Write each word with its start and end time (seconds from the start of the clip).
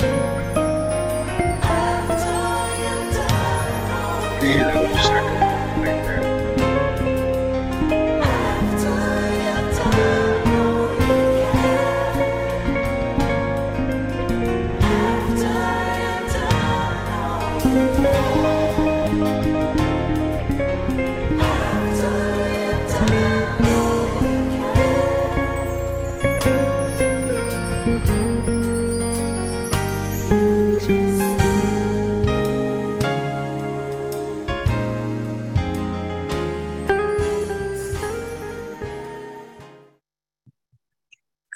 Bye. 0.00 0.39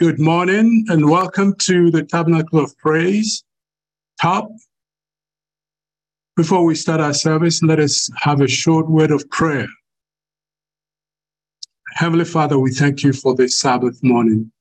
Good 0.05 0.21
morning 0.21 0.85
and 0.91 1.09
welcome 1.09 1.55
to 1.61 1.91
the 1.91 2.03
Tabernacle 2.03 2.63
of 2.63 2.77
Praise. 2.77 3.43
Top. 4.21 4.51
Before 6.37 6.63
we 6.63 6.75
start 6.75 7.01
our 7.01 7.15
service, 7.15 7.63
let 7.63 7.81
us 7.81 8.11
have 8.19 8.43
a 8.43 8.47
short 8.47 8.87
word 8.87 9.11
of 9.11 9.27
prayer. 9.31 9.67
Heavenly 11.95 12.27
Father, 12.27 12.59
we 12.59 12.71
thank 12.71 13.03
you 13.03 13.15
for 13.15 13.35
this 13.35 13.59
Sabbath 13.59 13.99
morning. 14.03 14.53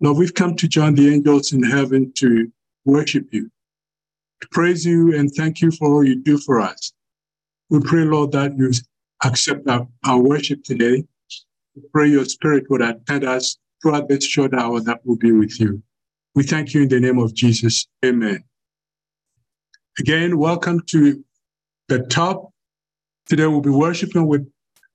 Lord, 0.00 0.16
we've 0.16 0.32
come 0.32 0.56
to 0.56 0.66
join 0.66 0.94
the 0.94 1.12
angels 1.12 1.52
in 1.52 1.62
heaven 1.62 2.10
to 2.14 2.50
worship 2.86 3.26
you, 3.32 3.50
to 4.40 4.48
praise 4.50 4.86
you 4.86 5.14
and 5.14 5.30
thank 5.30 5.60
you 5.60 5.72
for 5.72 5.92
all 5.92 6.04
you 6.04 6.16
do 6.16 6.38
for 6.38 6.58
us. 6.58 6.94
We 7.68 7.80
pray, 7.80 8.04
Lord, 8.04 8.32
that 8.32 8.56
you 8.56 8.72
accept 9.22 9.68
our, 9.68 9.86
our 10.06 10.18
worship 10.18 10.64
today. 10.64 11.04
We 11.76 11.82
pray 11.92 12.08
your 12.08 12.24
spirit 12.24 12.70
would 12.70 12.80
attend 12.80 13.24
us 13.24 13.58
throughout 13.82 14.08
this 14.08 14.24
short 14.24 14.54
hour 14.54 14.80
that 14.80 15.04
will 15.04 15.16
be 15.16 15.32
with 15.32 15.60
you. 15.60 15.82
We 16.34 16.44
thank 16.44 16.74
you 16.74 16.82
in 16.82 16.88
the 16.88 17.00
name 17.00 17.18
of 17.18 17.34
Jesus. 17.34 17.86
Amen. 18.04 18.44
Again, 19.98 20.38
welcome 20.38 20.80
to 20.86 21.24
the 21.88 22.00
top. 22.04 22.52
Today 23.26 23.46
we'll 23.46 23.60
be 23.60 23.70
worshiping 23.70 24.26
with 24.26 24.48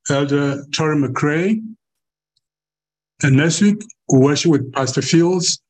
Elder 0.09 0.63
Torrey 0.72 0.97
McCray. 0.97 1.62
And 3.23 3.38
next 3.38 3.62
week, 3.62 3.84
we'll 4.09 4.22
worship 4.22 4.51
with 4.51 4.72
Pastor 4.73 5.02
Fields 5.02 5.62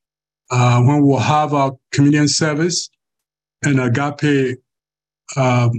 uh, 0.50 0.82
when 0.82 1.02
we'll 1.02 1.18
have 1.18 1.54
our 1.54 1.76
communion 1.92 2.28
service 2.28 2.88
and 3.62 3.80
agape 3.80 4.58
um, 5.36 5.70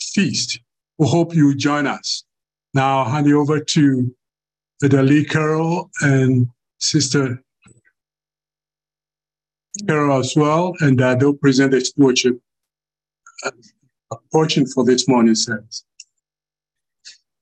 feast. 0.00 0.60
We 0.98 1.08
hope 1.08 1.34
you 1.34 1.54
join 1.56 1.86
us. 1.86 2.24
Now, 2.74 3.00
I'll 3.00 3.10
hand 3.10 3.26
you 3.26 3.40
over 3.40 3.60
to 3.60 4.14
the 4.80 5.02
Lee 5.02 5.24
Carroll 5.24 5.90
and 6.02 6.48
Sister 6.80 7.42
Carol 9.86 10.18
as 10.18 10.34
well, 10.34 10.74
and 10.80 10.98
they'll 10.98 11.34
present 11.34 11.70
the 11.72 11.80
stewardship 11.80 12.40
uh, 13.44 13.50
portion 14.32 14.66
for 14.66 14.84
this 14.84 15.06
morning's 15.06 15.44
service. 15.44 15.84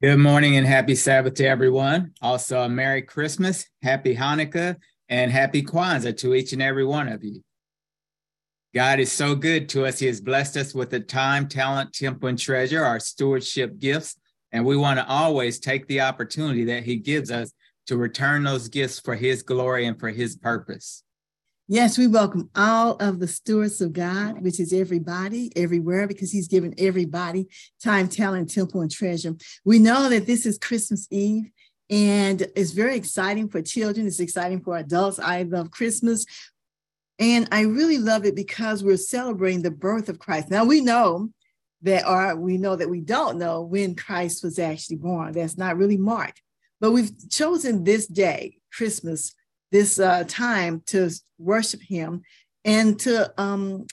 Good 0.02 0.18
morning 0.18 0.56
and 0.56 0.66
happy 0.66 0.94
Sabbath 0.94 1.34
to 1.34 1.46
everyone. 1.46 2.12
Also, 2.20 2.60
a 2.60 2.68
Merry 2.68 3.02
Christmas, 3.02 3.66
Happy 3.82 4.14
Hanukkah, 4.14 4.76
and 5.08 5.32
Happy 5.32 5.62
Kwanzaa 5.62 6.16
to 6.18 6.34
each 6.34 6.52
and 6.52 6.62
every 6.62 6.84
one 6.84 7.08
of 7.08 7.24
you. 7.24 7.42
God 8.74 9.00
is 9.00 9.10
so 9.10 9.34
good 9.34 9.68
to 9.70 9.86
us. 9.86 9.98
He 9.98 10.06
has 10.06 10.20
blessed 10.20 10.56
us 10.56 10.74
with 10.74 10.90
the 10.90 11.00
time, 11.00 11.48
talent, 11.48 11.94
temple, 11.94 12.28
and 12.28 12.38
treasure, 12.38 12.84
our 12.84 13.00
stewardship 13.00 13.78
gifts. 13.78 14.16
And 14.52 14.64
we 14.64 14.76
want 14.76 14.98
to 14.98 15.08
always 15.08 15.58
take 15.58 15.86
the 15.86 16.02
opportunity 16.02 16.64
that 16.64 16.84
He 16.84 16.96
gives 16.96 17.30
us 17.30 17.52
to 17.88 17.96
return 17.96 18.44
those 18.44 18.68
gifts 18.68 19.00
for 19.00 19.16
his 19.16 19.42
glory 19.42 19.86
and 19.86 19.98
for 19.98 20.10
his 20.10 20.36
purpose. 20.36 21.02
Yes, 21.70 21.98
we 21.98 22.06
welcome 22.06 22.48
all 22.54 22.92
of 22.96 23.20
the 23.20 23.28
stewards 23.28 23.82
of 23.82 23.92
God, 23.92 24.40
which 24.40 24.58
is 24.58 24.72
everybody, 24.72 25.52
everywhere, 25.54 26.08
because 26.08 26.32
He's 26.32 26.48
given 26.48 26.72
everybody 26.78 27.46
time, 27.84 28.08
talent, 28.08 28.50
temple, 28.50 28.80
and 28.80 28.90
treasure. 28.90 29.34
We 29.66 29.78
know 29.78 30.08
that 30.08 30.24
this 30.24 30.46
is 30.46 30.56
Christmas 30.56 31.06
Eve, 31.10 31.50
and 31.90 32.40
it's 32.56 32.70
very 32.70 32.96
exciting 32.96 33.50
for 33.50 33.60
children. 33.60 34.06
It's 34.06 34.18
exciting 34.18 34.62
for 34.62 34.78
adults. 34.78 35.18
I 35.18 35.42
love 35.42 35.70
Christmas. 35.70 36.24
And 37.18 37.46
I 37.52 37.62
really 37.62 37.98
love 37.98 38.24
it 38.24 38.34
because 38.34 38.82
we're 38.82 38.96
celebrating 38.96 39.60
the 39.60 39.70
birth 39.70 40.08
of 40.08 40.18
Christ. 40.18 40.50
Now 40.50 40.64
we 40.64 40.80
know 40.80 41.28
that, 41.82 42.08
or 42.08 42.34
we 42.34 42.56
know 42.56 42.76
that 42.76 42.88
we 42.88 43.02
don't 43.02 43.36
know 43.36 43.60
when 43.60 43.94
Christ 43.94 44.42
was 44.42 44.58
actually 44.58 44.96
born. 44.96 45.32
That's 45.32 45.58
not 45.58 45.76
really 45.76 45.98
marked. 45.98 46.40
But 46.80 46.92
we've 46.92 47.12
chosen 47.30 47.84
this 47.84 48.06
day, 48.06 48.58
Christmas, 48.72 49.34
this 49.72 49.98
uh, 49.98 50.24
time 50.26 50.82
to 50.86 51.10
worship 51.38 51.82
Him 51.82 52.22
and 52.64 52.98
to 53.00 53.32
um, 53.40 53.86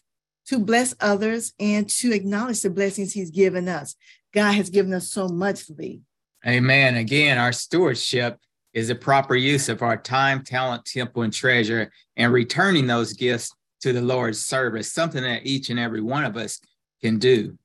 to 0.47 0.59
bless 0.59 0.93
others 0.99 1.53
and 1.59 1.89
to 1.89 2.13
acknowledge 2.13 2.61
the 2.61 2.69
blessings 2.69 3.13
He's 3.13 3.31
given 3.31 3.67
us. 3.67 3.95
God 4.33 4.53
has 4.53 4.69
given 4.69 4.93
us 4.93 5.09
so 5.09 5.27
much, 5.27 5.69
Lee. 5.69 6.01
Amen. 6.45 6.97
Again, 6.97 7.37
our 7.37 7.51
stewardship 7.51 8.37
is 8.73 8.89
a 8.89 8.95
proper 8.95 9.35
use 9.35 9.69
of 9.69 9.81
our 9.81 9.97
time, 9.97 10.43
talent, 10.43 10.85
temple, 10.85 11.23
and 11.23 11.33
treasure, 11.33 11.91
and 12.17 12.33
returning 12.33 12.85
those 12.85 13.13
gifts 13.13 13.55
to 13.81 13.93
the 13.93 14.01
Lord's 14.01 14.39
service, 14.39 14.91
something 14.91 15.23
that 15.23 15.45
each 15.45 15.69
and 15.69 15.79
every 15.79 16.01
one 16.01 16.25
of 16.25 16.35
us 16.35 16.59
can 17.01 17.17
do. 17.17 17.57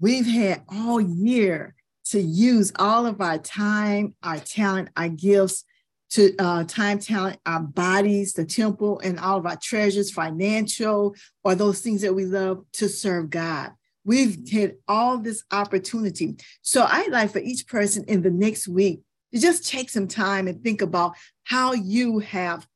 We've 0.00 0.26
had 0.26 0.62
all 0.68 1.00
year 1.00 1.75
to 2.10 2.20
use 2.20 2.72
all 2.78 3.06
of 3.06 3.20
our 3.20 3.38
time, 3.38 4.14
our 4.22 4.38
talent, 4.38 4.88
our 4.96 5.08
gifts, 5.08 5.64
to 6.10 6.34
uh, 6.38 6.64
time, 6.64 6.98
talent, 6.98 7.38
our 7.46 7.60
bodies, 7.60 8.32
the 8.32 8.44
temple, 8.44 9.00
and 9.00 9.18
all 9.18 9.38
of 9.38 9.46
our 9.46 9.56
treasures, 9.56 10.10
financial, 10.10 11.16
or 11.42 11.54
those 11.54 11.80
things 11.80 12.02
that 12.02 12.14
we 12.14 12.24
love 12.24 12.64
to 12.74 12.88
serve 12.88 13.30
God. 13.30 13.72
We've 14.04 14.48
had 14.50 14.76
all 14.86 15.18
this 15.18 15.42
opportunity. 15.50 16.36
So 16.62 16.86
I'd 16.88 17.10
like 17.10 17.32
for 17.32 17.40
each 17.40 17.66
person 17.66 18.04
in 18.04 18.22
the 18.22 18.30
next 18.30 18.68
week 18.68 19.00
to 19.34 19.40
just 19.40 19.68
take 19.68 19.90
some 19.90 20.06
time 20.06 20.46
and 20.46 20.62
think 20.62 20.80
about 20.80 21.16
how 21.42 21.72
you 21.72 22.20
have 22.20 22.68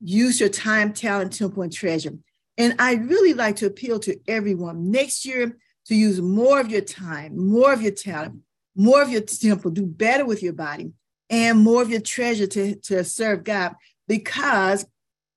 used 0.00 0.40
your 0.40 0.48
time, 0.48 0.92
talent, 0.92 1.32
temple, 1.34 1.62
and 1.62 1.72
treasure. 1.72 2.14
And 2.58 2.74
I'd 2.80 3.08
really 3.08 3.32
like 3.32 3.56
to 3.56 3.66
appeal 3.66 4.00
to 4.00 4.18
everyone 4.26 4.90
next 4.90 5.24
year 5.24 5.56
to 5.86 5.94
use 5.94 6.20
more 6.20 6.58
of 6.58 6.68
your 6.68 6.80
time, 6.80 7.38
more 7.38 7.72
of 7.72 7.80
your 7.80 7.92
talent, 7.92 8.40
more 8.76 9.02
of 9.02 9.10
your 9.10 9.22
temple, 9.22 9.70
do 9.70 9.86
better 9.86 10.24
with 10.24 10.42
your 10.42 10.52
body, 10.52 10.92
and 11.30 11.58
more 11.58 11.82
of 11.82 11.90
your 11.90 12.00
treasure 12.00 12.46
to, 12.46 12.76
to 12.76 13.02
serve 13.04 13.42
God 13.44 13.74
because 14.06 14.86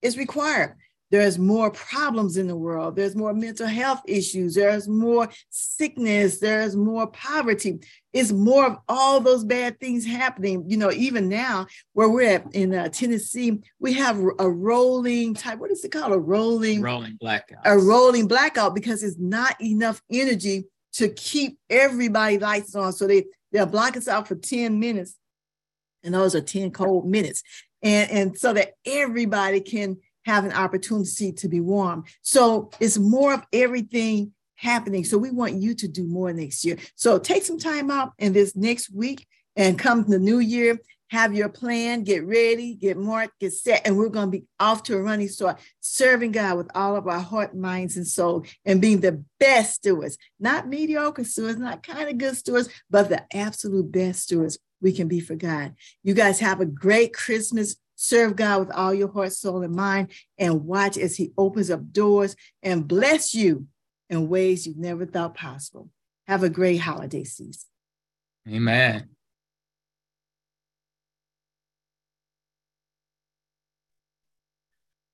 it's 0.02 0.18
required. 0.18 0.76
There's 1.12 1.40
more 1.40 1.72
problems 1.72 2.38
in 2.38 2.48
the 2.48 2.56
world. 2.56 2.96
There's 2.96 3.16
more 3.16 3.34
mental 3.34 3.66
health 3.66 4.02
issues. 4.06 4.54
There's 4.54 4.88
more 4.88 5.28
sickness. 5.50 6.40
There's 6.40 6.76
more 6.76 7.08
poverty. 7.08 7.80
It's 8.14 8.32
more 8.32 8.68
of 8.68 8.78
all 8.88 9.20
those 9.20 9.44
bad 9.44 9.80
things 9.80 10.06
happening. 10.06 10.66
You 10.68 10.78
know, 10.78 10.92
even 10.92 11.28
now 11.28 11.66
where 11.94 12.10
we're 12.10 12.36
at 12.36 12.54
in 12.54 12.76
uh, 12.76 12.90
Tennessee, 12.90 13.60
we 13.80 13.94
have 13.94 14.24
a 14.38 14.50
rolling 14.50 15.34
type. 15.34 15.58
What 15.58 15.72
is 15.72 15.84
it 15.84 15.92
called? 15.92 16.14
A 16.14 16.20
rolling 16.20 16.82
rolling 16.82 17.18
blackout. 17.20 17.62
A 17.66 17.78
rolling 17.78 18.28
blackout 18.28 18.76
because 18.76 19.02
it's 19.02 19.18
not 19.18 19.60
enough 19.60 20.04
energy 20.12 20.66
to 20.94 21.10
keep 21.10 21.58
everybody 21.70 22.38
lights 22.38 22.76
on. 22.76 22.94
So 22.94 23.08
they, 23.08 23.26
they'll 23.52 23.66
block 23.66 23.98
us 23.98 24.08
out 24.08 24.28
for 24.28 24.36
10 24.36 24.80
minutes. 24.80 25.16
And 26.04 26.14
those 26.14 26.36
are 26.36 26.42
10 26.42 26.72
cold 26.72 27.08
minutes. 27.08 27.44
And, 27.82 28.12
and 28.12 28.38
so 28.38 28.54
that 28.54 28.74
everybody 28.86 29.62
can 29.62 29.98
have 30.26 30.46
an 30.46 30.54
opportunity 30.54 31.32
to 31.32 31.48
be 31.48 31.60
warm. 31.60 32.04
So 32.22 32.70
it's 32.80 32.98
more 32.98 33.34
of 33.34 33.46
everything 33.54 34.34
happening. 34.56 35.06
So 35.06 35.18
we 35.18 35.32
want 35.32 35.56
you 35.56 35.74
to 35.76 35.88
do 35.88 36.06
more 36.06 36.32
next 36.34 36.66
year. 36.66 36.78
So 36.96 37.18
take 37.18 37.44
some 37.44 37.58
time 37.58 37.90
out 37.90 38.12
in 38.20 38.34
this 38.34 38.56
next 38.56 38.94
week 38.94 39.26
and 39.56 39.80
come 39.80 40.04
the 40.04 40.20
new 40.20 40.40
year 40.40 40.80
have 41.10 41.34
your 41.34 41.50
plan, 41.50 42.04
get 42.04 42.26
ready, 42.26 42.76
get 42.76 42.98
marked, 42.98 43.40
get 43.40 43.52
set, 43.52 43.82
and 43.86 43.98
we're 43.98 44.10
going 44.10 44.32
to 44.32 44.40
be 44.40 44.46
off 44.60 44.84
to 44.84 44.96
a 44.96 45.02
running 45.02 45.28
start, 45.28 45.60
serving 45.80 46.32
God 46.32 46.58
with 46.58 46.70
all 46.76 46.96
of 46.96 47.08
our 47.08 47.20
heart, 47.20 47.56
minds, 47.56 47.98
and 47.98 48.08
soul, 48.08 48.46
and 48.64 48.82
being 48.82 49.02
the 49.02 49.24
best 49.40 49.76
stewards, 49.76 50.18
not 50.40 50.68
mediocre 50.68 51.24
stewards, 51.24 51.58
not 51.58 51.84
kind 51.84 52.10
of 52.10 52.18
good 52.18 52.38
stewards, 52.38 52.70
but 52.90 53.10
the 53.10 53.24
absolute 53.36 53.92
best 53.92 54.24
stewards 54.24 54.60
we 54.82 54.92
can 54.92 55.08
be 55.08 55.20
for 55.20 55.36
God. 55.36 55.74
You 56.04 56.14
guys 56.14 56.40
have 56.40 56.62
a 56.62 56.66
great 56.66 57.14
Christmas. 57.14 57.76
Serve 57.96 58.38
God 58.38 58.60
with 58.60 58.72
all 58.72 58.94
your 58.94 59.12
heart, 59.12 59.34
soul, 59.34 59.62
and 59.62 59.76
mind, 59.76 60.12
and 60.38 60.64
watch 60.66 60.98
as 60.98 61.18
He 61.18 61.34
opens 61.38 61.70
up 61.70 61.92
doors 61.92 62.36
and 62.64 62.88
bless 62.88 63.34
you 63.34 63.68
in 64.10 64.30
ways 64.30 64.66
you 64.66 64.74
never 64.78 65.06
thought 65.06 65.36
possible. 65.36 65.90
Have 66.28 66.44
a 66.44 66.50
great 66.50 66.78
holiday 66.78 67.24
season. 67.24 67.68
Amen. 68.48 69.10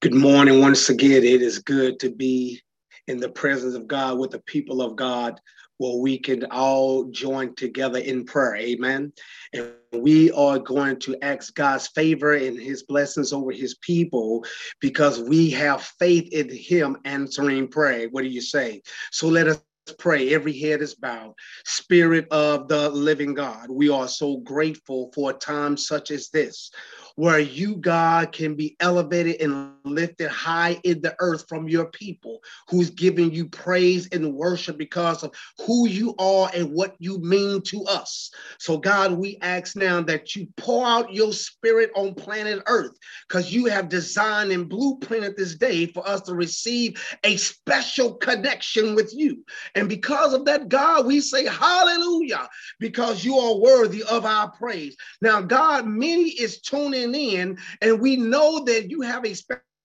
Good 0.05 0.13
morning 0.13 0.61
once 0.61 0.89
again. 0.89 1.23
It 1.23 1.41
is 1.41 1.57
good 1.57 1.99
to 2.01 2.11
be 2.11 2.61
in 3.07 3.17
the 3.17 3.27
presence 3.27 3.73
of 3.73 3.87
God 3.87 4.19
with 4.19 4.29
the 4.29 4.39
people 4.41 4.83
of 4.83 4.95
God 4.95 5.41
where 5.77 5.97
we 5.97 6.19
can 6.19 6.45
all 6.51 7.05
join 7.05 7.55
together 7.55 7.97
in 7.97 8.23
prayer. 8.23 8.55
Amen. 8.55 9.11
And 9.53 9.73
we 9.93 10.29
are 10.33 10.59
going 10.59 10.99
to 10.99 11.17
ask 11.23 11.55
God's 11.55 11.87
favor 11.87 12.33
and 12.33 12.55
his 12.55 12.83
blessings 12.83 13.33
over 13.33 13.51
his 13.51 13.77
people 13.81 14.45
because 14.79 15.19
we 15.21 15.49
have 15.49 15.81
faith 15.81 16.31
in 16.31 16.55
him 16.55 16.97
answering 17.03 17.67
prayer. 17.67 18.07
What 18.09 18.21
do 18.21 18.29
you 18.29 18.41
say? 18.41 18.83
So 19.11 19.27
let 19.27 19.47
us 19.47 19.63
pray. 19.97 20.35
Every 20.35 20.55
head 20.55 20.83
is 20.83 20.93
bowed. 20.93 21.33
Spirit 21.65 22.27
of 22.29 22.67
the 22.67 22.89
living 22.89 23.33
God, 23.33 23.71
we 23.71 23.89
are 23.89 24.07
so 24.07 24.37
grateful 24.37 25.11
for 25.15 25.31
a 25.31 25.33
time 25.33 25.77
such 25.77 26.11
as 26.11 26.29
this 26.29 26.69
where 27.15 27.39
you, 27.39 27.77
God, 27.77 28.31
can 28.31 28.55
be 28.55 28.75
elevated 28.79 29.41
and 29.41 29.73
lifted 29.85 30.29
high 30.29 30.79
in 30.83 31.01
the 31.01 31.15
earth 31.19 31.45
from 31.47 31.67
your 31.67 31.85
people 31.85 32.41
who's 32.69 32.89
giving 32.89 33.31
you 33.33 33.47
praise 33.47 34.07
and 34.11 34.33
worship 34.33 34.77
because 34.77 35.23
of 35.23 35.33
who 35.65 35.87
you 35.87 36.13
are 36.19 36.49
and 36.53 36.71
what 36.71 36.95
you 36.99 37.19
mean 37.19 37.61
to 37.61 37.83
us. 37.85 38.31
So, 38.59 38.77
God, 38.77 39.13
we 39.13 39.37
ask 39.41 39.75
now 39.75 40.01
that 40.01 40.35
you 40.35 40.47
pour 40.57 40.85
out 40.85 41.13
your 41.13 41.31
spirit 41.31 41.91
on 41.95 42.13
planet 42.13 42.61
earth 42.67 42.97
because 43.27 43.53
you 43.53 43.65
have 43.65 43.89
designed 43.89 44.51
and 44.51 44.69
blueprinted 44.69 45.35
this 45.35 45.55
day 45.55 45.85
for 45.85 46.07
us 46.07 46.21
to 46.21 46.35
receive 46.35 47.01
a 47.23 47.37
special 47.37 48.13
connection 48.15 48.95
with 48.95 49.13
you. 49.15 49.43
And 49.75 49.87
because 49.87 50.33
of 50.33 50.45
that, 50.45 50.67
God, 50.67 51.05
we 51.05 51.21
say 51.21 51.45
hallelujah 51.45 52.47
because 52.79 53.23
you 53.23 53.37
are 53.37 53.57
worthy 53.57 54.03
of 54.03 54.25
our 54.25 54.51
praise. 54.51 54.95
Now, 55.21 55.41
God, 55.41 55.85
many 55.85 56.29
is 56.29 56.59
tuning 56.61 57.04
in, 57.13 57.57
and 57.81 57.99
we 57.99 58.15
know 58.15 58.63
that 58.63 58.89
you 58.89 59.01
have 59.01 59.25
a 59.25 59.35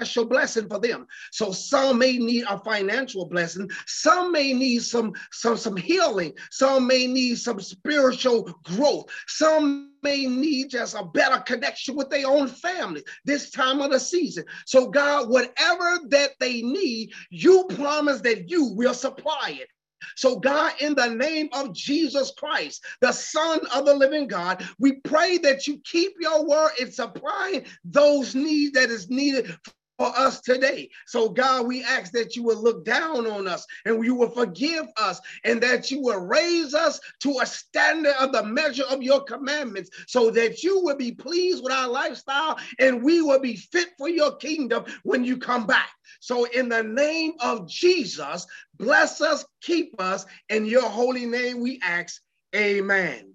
special 0.01 0.25
blessing 0.25 0.69
for 0.69 0.79
them. 0.79 1.07
So 1.31 1.53
some 1.53 1.99
may 1.99 2.17
need 2.17 2.45
a 2.49 2.59
financial 2.59 3.27
blessing, 3.27 3.69
some 3.87 4.33
may 4.33 4.53
need 4.53 4.83
some 4.83 5.13
some 5.33 5.57
some 5.57 5.77
healing, 5.77 6.33
some 6.51 6.87
may 6.87 7.07
need 7.07 7.39
some 7.39 7.61
spiritual 7.61 8.45
growth, 8.65 9.11
some 9.27 9.93
may 10.03 10.27
need 10.27 10.71
just 10.71 10.95
a 10.95 11.05
better 11.05 11.41
connection 11.41 11.97
with 11.97 12.09
their 12.09 12.27
own 12.27 12.49
family 12.49 13.05
this 13.25 13.51
time 13.51 13.83
of 13.83 13.91
the 13.91 14.01
season. 14.01 14.45
So 14.65 14.89
God, 14.89 15.29
whatever 15.29 15.99
that 16.09 16.31
they 16.41 16.63
need, 16.63 17.13
you 17.29 17.67
promise 17.75 18.23
that 18.23 18.49
you 18.49 18.73
will 18.73 18.95
supply 18.95 19.59
it. 19.61 19.69
So, 20.17 20.37
God, 20.37 20.73
in 20.81 20.95
the 20.95 21.09
name 21.09 21.49
of 21.53 21.75
Jesus 21.75 22.33
Christ, 22.37 22.85
the 23.01 23.13
Son 23.13 23.61
of 23.75 23.87
the 23.87 23.95
living 23.95 24.27
God, 24.27 24.67
we 24.79 24.95
pray 25.05 25.39
that 25.39 25.67
you 25.67 25.81
keep 25.85 26.15
your 26.21 26.47
word 26.47 26.73
in 26.81 26.93
supplying 26.93 27.65
those 27.85 28.35
needs 28.35 28.73
that 28.73 28.91
is 28.91 29.11
needed 29.11 29.57
for 30.01 30.19
us 30.19 30.41
today. 30.41 30.89
So, 31.07 31.29
God, 31.29 31.67
we 31.67 31.85
ask 31.85 32.11
that 32.13 32.35
you 32.35 32.43
will 32.43 32.57
look 32.57 32.87
down 32.87 33.27
on 33.27 33.47
us 33.47 33.67
and 33.85 34.03
you 34.03 34.15
will 34.15 34.31
forgive 34.31 34.87
us 34.97 35.21
and 35.45 35.63
that 35.63 35.91
you 35.91 36.01
will 36.01 36.25
raise 36.25 36.73
us 36.73 36.99
to 37.21 37.41
a 37.43 37.45
standard 37.45 38.15
of 38.19 38.33
the 38.33 38.43
measure 38.43 38.87
of 38.89 39.03
your 39.03 39.23
commandments 39.25 39.91
so 40.07 40.31
that 40.31 40.63
you 40.63 40.81
will 40.81 40.97
be 40.97 41.13
pleased 41.13 41.63
with 41.63 41.75
our 41.75 41.87
lifestyle 41.87 42.59
and 42.79 43.03
we 43.03 43.21
will 43.21 43.41
be 43.41 43.57
fit 43.57 43.91
for 43.99 44.09
your 44.09 44.37
kingdom 44.37 44.87
when 45.03 45.23
you 45.23 45.37
come 45.37 45.67
back. 45.67 45.91
So, 46.21 46.45
in 46.45 46.71
the 46.71 46.83
name 46.83 47.33
of 47.41 47.69
Jesus, 47.69 48.47
bless 48.79 49.21
us, 49.21 49.45
keep 49.61 50.01
us. 50.01 50.25
In 50.49 50.65
your 50.65 50.89
holy 50.89 51.27
name, 51.27 51.61
we 51.61 51.79
ask, 51.83 52.23
Amen. 52.57 53.30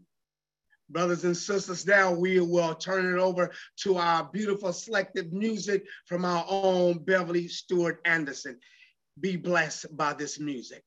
Brothers 0.90 1.24
and 1.24 1.36
sisters, 1.36 1.86
now 1.86 2.14
we 2.14 2.40
will 2.40 2.76
turn 2.76 3.12
it 3.12 3.20
over 3.20 3.52
to 3.78 3.98
our 3.98 4.30
beautiful 4.32 4.72
selected 4.72 5.34
music 5.34 5.86
from 6.06 6.26
our 6.26 6.46
own 6.48 7.00
Beverly 7.00 7.48
Stewart 7.48 8.00
Anderson. 8.06 8.60
Be 9.20 9.36
blessed 9.36 9.96
by 9.98 10.14
this 10.14 10.40
music. 10.40 10.84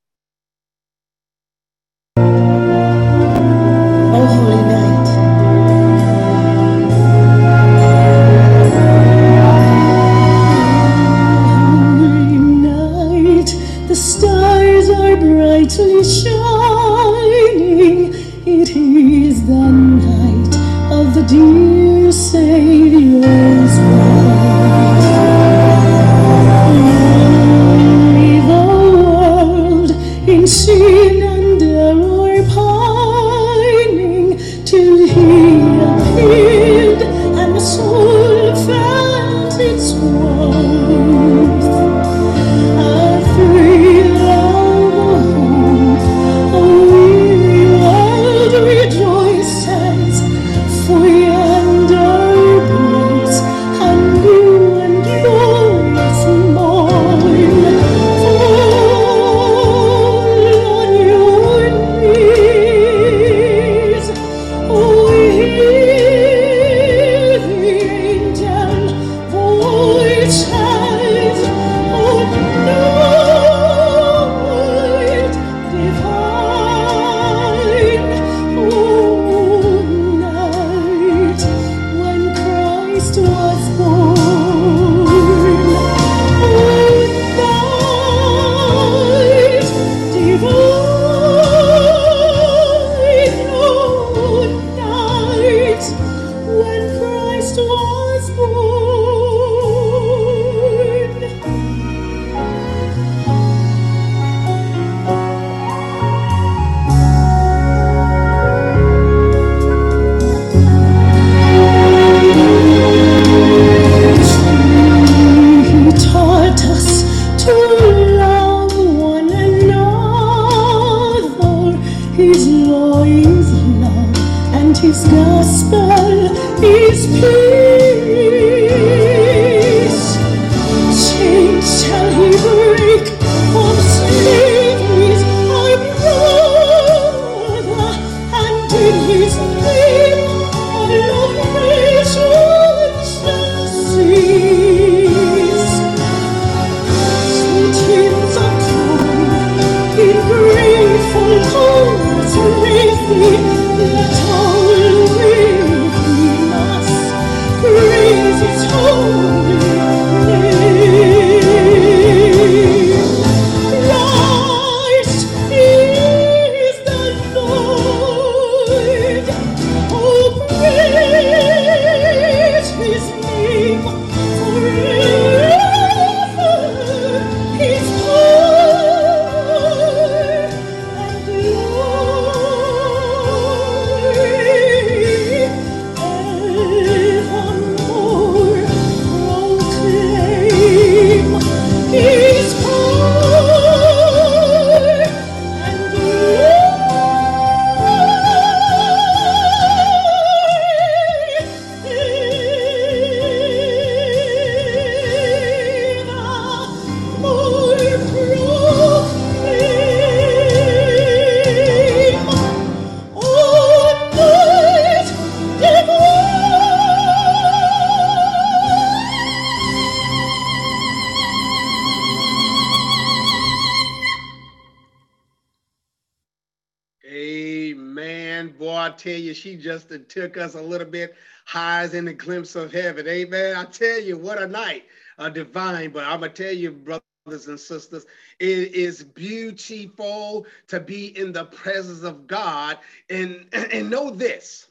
She 229.48 229.56
just 229.56 229.90
took 230.08 230.36
us 230.36 230.54
a 230.54 230.60
little 230.60 230.86
bit 230.86 231.16
higher 231.46 231.88
in 231.94 232.04
the 232.04 232.12
glimpse 232.12 232.54
of 232.54 232.70
heaven. 232.70 233.06
Amen. 233.08 233.56
I 233.56 233.64
tell 233.64 233.98
you, 233.98 234.18
what 234.18 234.40
a 234.40 234.46
night, 234.46 234.84
a 235.18 235.30
divine. 235.30 235.90
But 235.90 236.04
I'm 236.04 236.20
going 236.20 236.32
to 236.32 236.42
tell 236.42 236.52
you, 236.52 236.70
brothers 236.72 237.48
and 237.48 237.58
sisters, 237.58 238.04
it 238.38 238.74
is 238.74 239.02
beautiful 239.02 240.46
to 240.68 240.80
be 240.80 241.18
in 241.18 241.32
the 241.32 241.46
presence 241.46 242.02
of 242.02 242.26
God. 242.26 242.78
And, 243.08 243.46
and 243.52 243.88
know 243.88 244.10
this 244.10 244.68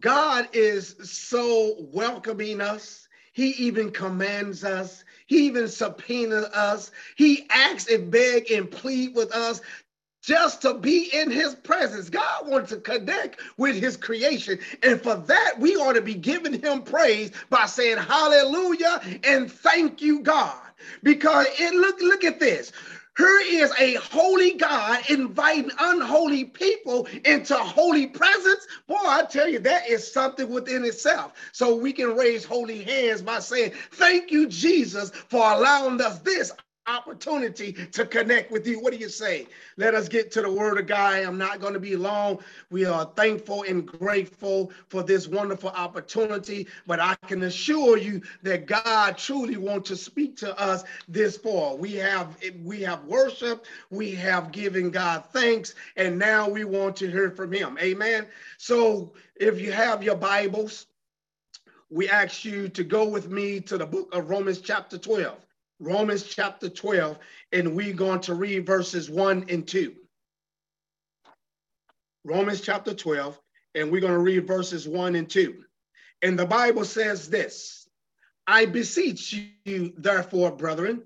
God 0.00 0.48
is 0.52 0.96
so 1.02 1.76
welcoming 1.92 2.60
us. 2.60 3.08
He 3.32 3.50
even 3.50 3.90
commands 3.90 4.64
us. 4.64 5.04
He 5.26 5.46
even 5.46 5.68
subpoenas 5.68 6.44
us. 6.46 6.90
He 7.16 7.46
acts 7.50 7.88
and 7.88 8.10
beg 8.10 8.50
and 8.50 8.70
plead 8.70 9.14
with 9.14 9.32
us 9.32 9.60
just 10.24 10.62
to 10.62 10.74
be 10.74 11.10
in 11.12 11.30
his 11.30 11.54
presence. 11.54 12.08
God 12.08 12.48
wants 12.48 12.70
to 12.70 12.78
connect 12.78 13.40
with 13.58 13.76
his 13.76 13.96
creation. 13.96 14.58
And 14.82 15.00
for 15.00 15.16
that, 15.16 15.54
we 15.58 15.76
ought 15.76 15.94
to 15.94 16.02
be 16.02 16.14
giving 16.14 16.60
him 16.60 16.82
praise 16.82 17.30
by 17.50 17.66
saying 17.66 17.98
hallelujah 17.98 19.00
and 19.24 19.50
thank 19.50 20.00
you, 20.00 20.20
God. 20.20 20.56
Because 21.02 21.46
it 21.58 21.74
look, 21.74 22.00
look 22.00 22.24
at 22.24 22.40
this. 22.40 22.72
Here 23.16 23.40
is 23.44 23.72
a 23.78 23.94
holy 23.94 24.54
God 24.54 25.08
inviting 25.08 25.70
unholy 25.78 26.46
people 26.46 27.06
into 27.24 27.54
holy 27.54 28.08
presence. 28.08 28.66
Boy, 28.88 28.96
I 28.98 29.24
tell 29.24 29.48
you, 29.48 29.60
that 29.60 29.88
is 29.88 30.10
something 30.12 30.50
within 30.50 30.84
itself. 30.84 31.32
So 31.52 31.76
we 31.76 31.92
can 31.92 32.16
raise 32.16 32.44
holy 32.44 32.82
hands 32.82 33.22
by 33.22 33.38
saying, 33.38 33.72
Thank 33.92 34.32
you, 34.32 34.48
Jesus, 34.48 35.10
for 35.10 35.52
allowing 35.52 36.00
us 36.00 36.18
this 36.20 36.52
opportunity 36.86 37.72
to 37.72 38.04
connect 38.04 38.50
with 38.50 38.66
you. 38.66 38.80
What 38.80 38.92
do 38.92 38.98
you 38.98 39.08
say? 39.08 39.46
Let 39.76 39.94
us 39.94 40.08
get 40.08 40.30
to 40.32 40.42
the 40.42 40.50
word 40.50 40.78
of 40.78 40.86
God. 40.86 41.22
I'm 41.24 41.38
not 41.38 41.60
going 41.60 41.72
to 41.72 41.80
be 41.80 41.96
long. 41.96 42.38
We 42.70 42.84
are 42.84 43.10
thankful 43.16 43.62
and 43.62 43.86
grateful 43.86 44.70
for 44.88 45.02
this 45.02 45.26
wonderful 45.26 45.70
opportunity, 45.70 46.66
but 46.86 47.00
I 47.00 47.14
can 47.26 47.42
assure 47.44 47.96
you 47.96 48.20
that 48.42 48.66
God 48.66 49.16
truly 49.16 49.56
wants 49.56 49.88
to 49.88 49.96
speak 49.96 50.36
to 50.38 50.58
us 50.60 50.84
this 51.08 51.36
fall. 51.36 51.78
We 51.78 51.94
have 51.94 52.36
we 52.62 52.82
have 52.82 53.04
worship, 53.04 53.64
we 53.90 54.12
have 54.12 54.52
given 54.52 54.90
God 54.90 55.24
thanks, 55.32 55.74
and 55.96 56.18
now 56.18 56.48
we 56.48 56.64
want 56.64 56.96
to 56.96 57.10
hear 57.10 57.30
from 57.30 57.52
him. 57.52 57.78
Amen. 57.80 58.26
So 58.58 59.12
if 59.36 59.60
you 59.60 59.72
have 59.72 60.02
your 60.02 60.16
Bibles, 60.16 60.86
we 61.90 62.08
ask 62.08 62.44
you 62.44 62.68
to 62.70 62.84
go 62.84 63.08
with 63.08 63.28
me 63.28 63.60
to 63.60 63.78
the 63.78 63.86
book 63.86 64.14
of 64.14 64.28
Romans 64.28 64.60
chapter 64.60 64.98
12. 64.98 65.43
Romans 65.80 66.22
chapter 66.22 66.68
12, 66.68 67.18
and 67.52 67.74
we're 67.74 67.94
going 67.94 68.20
to 68.20 68.34
read 68.34 68.66
verses 68.66 69.10
1 69.10 69.46
and 69.48 69.66
2. 69.66 69.94
Romans 72.24 72.60
chapter 72.60 72.94
12, 72.94 73.38
and 73.74 73.90
we're 73.90 74.00
going 74.00 74.12
to 74.12 74.18
read 74.18 74.46
verses 74.46 74.88
1 74.88 75.14
and 75.14 75.28
2. 75.28 75.64
And 76.22 76.38
the 76.38 76.46
Bible 76.46 76.84
says 76.84 77.28
this 77.28 77.88
I 78.46 78.66
beseech 78.66 79.34
you, 79.64 79.92
therefore, 79.96 80.52
brethren, 80.52 81.02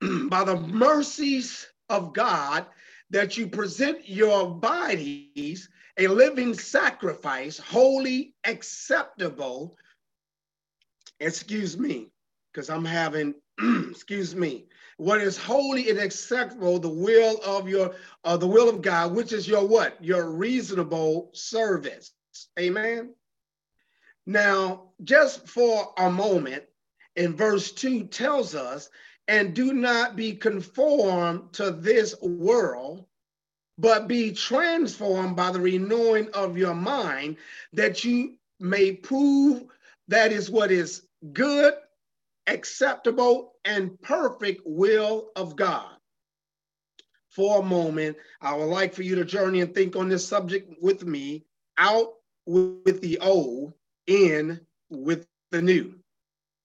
by 0.28 0.44
the 0.44 0.56
mercies 0.56 1.66
of 1.88 2.12
God, 2.12 2.66
that 3.10 3.36
you 3.36 3.46
present 3.46 4.08
your 4.08 4.50
bodies 4.50 5.68
a 5.98 6.08
living 6.08 6.54
sacrifice, 6.54 7.58
holy, 7.58 8.34
acceptable. 8.44 9.76
Excuse 11.20 11.78
me, 11.78 12.08
because 12.56 12.70
I'm 12.70 12.86
having 12.86 13.34
excuse 13.90 14.34
me, 14.34 14.64
what 14.96 15.20
is 15.20 15.36
holy 15.36 15.90
and 15.90 15.98
acceptable, 15.98 16.78
the 16.78 16.88
will 16.88 17.38
of 17.44 17.68
your, 17.68 17.94
uh, 18.24 18.38
the 18.38 18.46
will 18.46 18.70
of 18.70 18.80
God, 18.80 19.14
which 19.14 19.34
is 19.34 19.46
your 19.46 19.66
what? 19.66 20.02
Your 20.02 20.30
reasonable 20.30 21.30
service. 21.34 22.12
Amen. 22.58 23.14
Now, 24.24 24.84
just 25.04 25.46
for 25.46 25.92
a 25.98 26.10
moment, 26.10 26.64
in 27.14 27.36
verse 27.36 27.72
2 27.72 28.04
tells 28.04 28.54
us, 28.54 28.88
and 29.28 29.54
do 29.54 29.74
not 29.74 30.16
be 30.16 30.32
conformed 30.32 31.52
to 31.54 31.70
this 31.70 32.14
world, 32.22 33.04
but 33.76 34.08
be 34.08 34.32
transformed 34.32 35.36
by 35.36 35.52
the 35.52 35.60
renewing 35.60 36.30
of 36.32 36.56
your 36.56 36.74
mind, 36.74 37.36
that 37.74 38.02
you 38.02 38.36
may 38.58 38.92
prove 38.92 39.64
that 40.08 40.32
is 40.32 40.50
what 40.50 40.70
is 40.70 41.02
good, 41.34 41.74
acceptable, 42.46 43.54
and 43.64 44.00
perfect 44.02 44.62
will 44.64 45.30
of 45.36 45.56
God. 45.56 45.90
For 47.30 47.60
a 47.60 47.64
moment, 47.64 48.16
I 48.40 48.54
would 48.54 48.66
like 48.66 48.94
for 48.94 49.02
you 49.02 49.14
to 49.16 49.24
journey 49.24 49.60
and 49.60 49.74
think 49.74 49.96
on 49.96 50.08
this 50.08 50.26
subject 50.26 50.72
with 50.80 51.04
me 51.04 51.44
out 51.78 52.14
with 52.46 53.00
the 53.00 53.18
old, 53.18 53.74
in 54.06 54.60
with 54.88 55.26
the 55.50 55.60
new. 55.60 55.94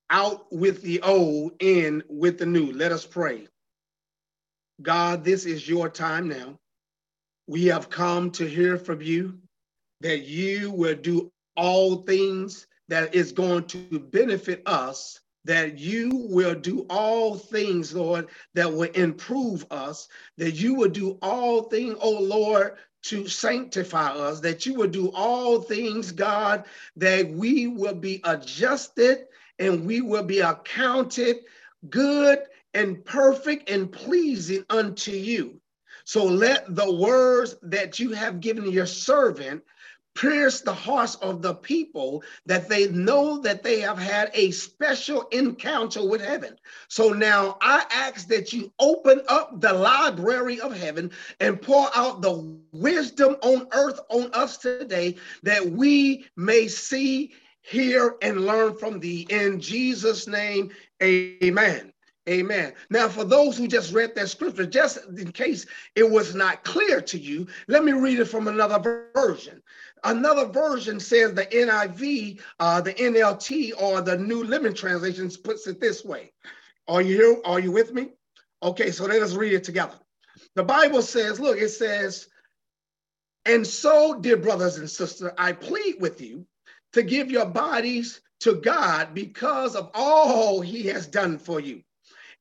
Out 0.09 0.51
with 0.51 0.81
the 0.81 1.01
old, 1.01 1.53
in 1.59 2.03
with 2.07 2.37
the 2.37 2.45
new. 2.45 2.71
Let 2.71 2.91
us 2.91 3.05
pray. 3.05 3.47
God, 4.81 5.23
this 5.23 5.45
is 5.45 5.67
your 5.67 5.89
time 5.89 6.27
now. 6.27 6.59
We 7.47 7.65
have 7.65 7.89
come 7.89 8.31
to 8.31 8.47
hear 8.47 8.77
from 8.77 9.01
you 9.01 9.39
that 10.01 10.21
you 10.21 10.71
will 10.71 10.95
do 10.95 11.31
all 11.55 12.03
things 12.03 12.67
that 12.87 13.13
is 13.13 13.31
going 13.31 13.65
to 13.65 13.99
benefit 13.99 14.61
us 14.65 15.19
that 15.45 15.79
you 15.79 16.09
will 16.29 16.55
do 16.55 16.85
all 16.89 17.35
things, 17.37 17.93
Lord, 17.93 18.27
that 18.53 18.71
will 18.71 18.91
improve 18.91 19.65
us, 19.71 20.07
that 20.37 20.51
you 20.51 20.75
will 20.75 20.89
do 20.89 21.17
all 21.21 21.63
things, 21.63 21.95
oh 22.01 22.19
Lord, 22.19 22.77
to 23.03 23.27
sanctify 23.27 24.11
us, 24.11 24.39
that 24.41 24.65
you 24.65 24.75
will 24.75 24.87
do 24.87 25.11
all 25.15 25.61
things, 25.61 26.11
God, 26.11 26.65
that 26.95 27.29
we 27.29 27.67
will 27.67 27.95
be 27.95 28.21
adjusted 28.23 29.25
and 29.59 29.85
we 29.85 30.01
will 30.01 30.23
be 30.23 30.39
accounted 30.39 31.37
good 31.89 32.39
and 32.73 33.03
perfect 33.03 33.69
and 33.69 33.91
pleasing 33.91 34.63
unto 34.69 35.11
you. 35.11 35.59
So 36.03 36.25
let 36.25 36.75
the 36.75 36.93
words 36.93 37.55
that 37.63 37.99
you 37.99 38.11
have 38.11 38.39
given 38.39 38.71
your 38.71 38.85
servant 38.85 39.63
pierce 40.13 40.61
the 40.61 40.73
hearts 40.73 41.15
of 41.15 41.41
the 41.41 41.53
people 41.53 42.23
that 42.45 42.67
they 42.67 42.87
know 42.89 43.39
that 43.39 43.63
they 43.63 43.79
have 43.79 43.97
had 43.97 44.29
a 44.33 44.51
special 44.51 45.23
encounter 45.31 46.07
with 46.07 46.21
heaven. 46.21 46.55
So 46.89 47.09
now 47.09 47.57
I 47.61 47.85
ask 47.91 48.27
that 48.27 48.53
you 48.53 48.71
open 48.79 49.21
up 49.27 49.61
the 49.61 49.73
library 49.73 50.59
of 50.59 50.75
heaven 50.75 51.11
and 51.39 51.61
pour 51.61 51.87
out 51.95 52.21
the 52.21 52.57
wisdom 52.71 53.37
on 53.41 53.67
earth 53.73 53.99
on 54.09 54.29
us 54.33 54.57
today 54.57 55.15
that 55.43 55.65
we 55.65 56.25
may 56.35 56.67
see, 56.67 57.31
hear, 57.61 58.15
and 58.21 58.45
learn 58.45 58.75
from 58.75 58.99
thee. 58.99 59.27
In 59.29 59.59
Jesus' 59.59 60.27
name, 60.27 60.71
amen. 61.01 61.93
Amen. 62.29 62.73
Now, 62.91 63.09
for 63.09 63.23
those 63.23 63.57
who 63.57 63.67
just 63.67 63.93
read 63.93 64.13
that 64.13 64.29
scripture, 64.29 64.65
just 64.67 64.99
in 65.17 65.31
case 65.31 65.65
it 65.95 66.09
was 66.09 66.35
not 66.35 66.63
clear 66.63 67.01
to 67.01 67.17
you, 67.17 67.47
let 67.67 67.83
me 67.83 67.93
read 67.93 68.19
it 68.19 68.25
from 68.25 68.47
another 68.47 69.09
version. 69.15 69.61
Another 70.03 70.45
version 70.45 70.99
says 70.99 71.33
the 71.33 71.45
NIV, 71.45 72.39
uh, 72.59 72.81
the 72.81 72.93
NLT, 72.93 73.73
or 73.79 74.01
the 74.01 74.17
New 74.17 74.43
Living 74.43 74.73
Translations 74.73 75.37
puts 75.37 75.67
it 75.67 75.79
this 75.79 76.03
way. 76.03 76.31
Are 76.87 77.01
you 77.01 77.15
here? 77.15 77.41
Are 77.45 77.59
you 77.59 77.71
with 77.71 77.93
me? 77.93 78.09
Okay, 78.63 78.91
so 78.91 79.05
let 79.05 79.21
us 79.21 79.33
read 79.33 79.53
it 79.53 79.63
together. 79.63 79.97
The 80.55 80.63
Bible 80.63 81.01
says, 81.01 81.39
look, 81.39 81.57
it 81.57 81.69
says, 81.69 82.27
and 83.45 83.65
so, 83.65 84.19
dear 84.19 84.37
brothers 84.37 84.77
and 84.77 84.89
sisters, 84.89 85.31
I 85.37 85.53
plead 85.53 85.95
with 85.99 86.21
you 86.21 86.45
to 86.93 87.03
give 87.03 87.31
your 87.31 87.45
bodies 87.45 88.21
to 88.41 88.55
God 88.55 89.13
because 89.13 89.75
of 89.75 89.91
all 89.93 90.61
he 90.61 90.83
has 90.87 91.07
done 91.07 91.37
for 91.37 91.59
you 91.59 91.81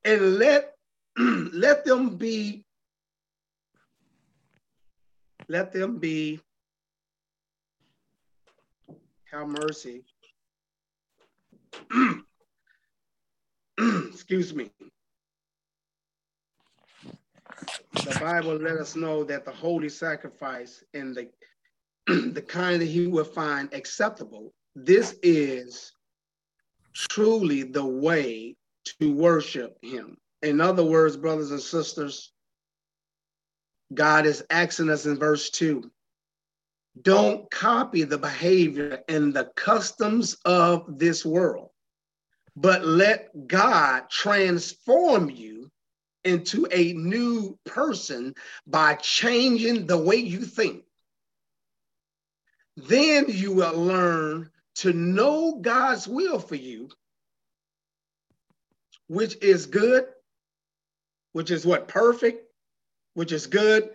and 0.03 0.37
let 0.37 0.75
let 1.17 1.85
them 1.85 2.17
be 2.17 2.63
let 5.47 5.71
them 5.71 5.97
be 5.97 6.39
have 9.31 9.47
mercy 9.47 10.03
excuse 13.79 14.53
me 14.53 14.69
the 17.93 18.17
bible 18.19 18.55
let 18.55 18.77
us 18.77 18.95
know 18.95 19.23
that 19.23 19.45
the 19.45 19.51
holy 19.51 19.89
sacrifice 19.89 20.83
and 20.93 21.15
the 21.15 21.29
the 22.33 22.41
kind 22.41 22.81
that 22.81 22.85
he 22.85 23.07
will 23.07 23.23
find 23.23 23.73
acceptable 23.73 24.53
this 24.75 25.15
is 25.21 25.93
truly 26.93 27.63
the 27.63 27.85
way 27.85 28.55
to 28.99 29.13
worship 29.13 29.77
him. 29.81 30.17
In 30.41 30.61
other 30.61 30.83
words, 30.83 31.17
brothers 31.17 31.51
and 31.51 31.61
sisters, 31.61 32.31
God 33.93 34.25
is 34.25 34.43
asking 34.49 34.89
us 34.89 35.05
in 35.05 35.17
verse 35.17 35.49
2 35.49 35.91
don't 36.99 37.49
copy 37.51 38.03
the 38.03 38.17
behavior 38.17 39.03
and 39.07 39.33
the 39.33 39.45
customs 39.55 40.37
of 40.45 40.99
this 40.99 41.25
world, 41.25 41.69
but 42.55 42.85
let 42.85 43.47
God 43.47 44.09
transform 44.09 45.29
you 45.29 45.71
into 46.23 46.67
a 46.71 46.93
new 46.93 47.57
person 47.65 48.35
by 48.67 48.95
changing 48.95 49.87
the 49.87 49.97
way 49.97 50.17
you 50.17 50.41
think. 50.41 50.83
Then 52.77 53.25
you 53.27 53.53
will 53.53 53.77
learn 53.77 54.49
to 54.75 54.93
know 54.93 55.59
God's 55.61 56.07
will 56.07 56.39
for 56.39 56.55
you, 56.55 56.89
which 59.07 59.35
is 59.41 59.65
good, 59.65 60.05
which 61.33 61.51
is 61.51 61.65
what 61.65 61.87
perfect, 61.87 62.45
which 63.13 63.31
is 63.31 63.47
good 63.47 63.89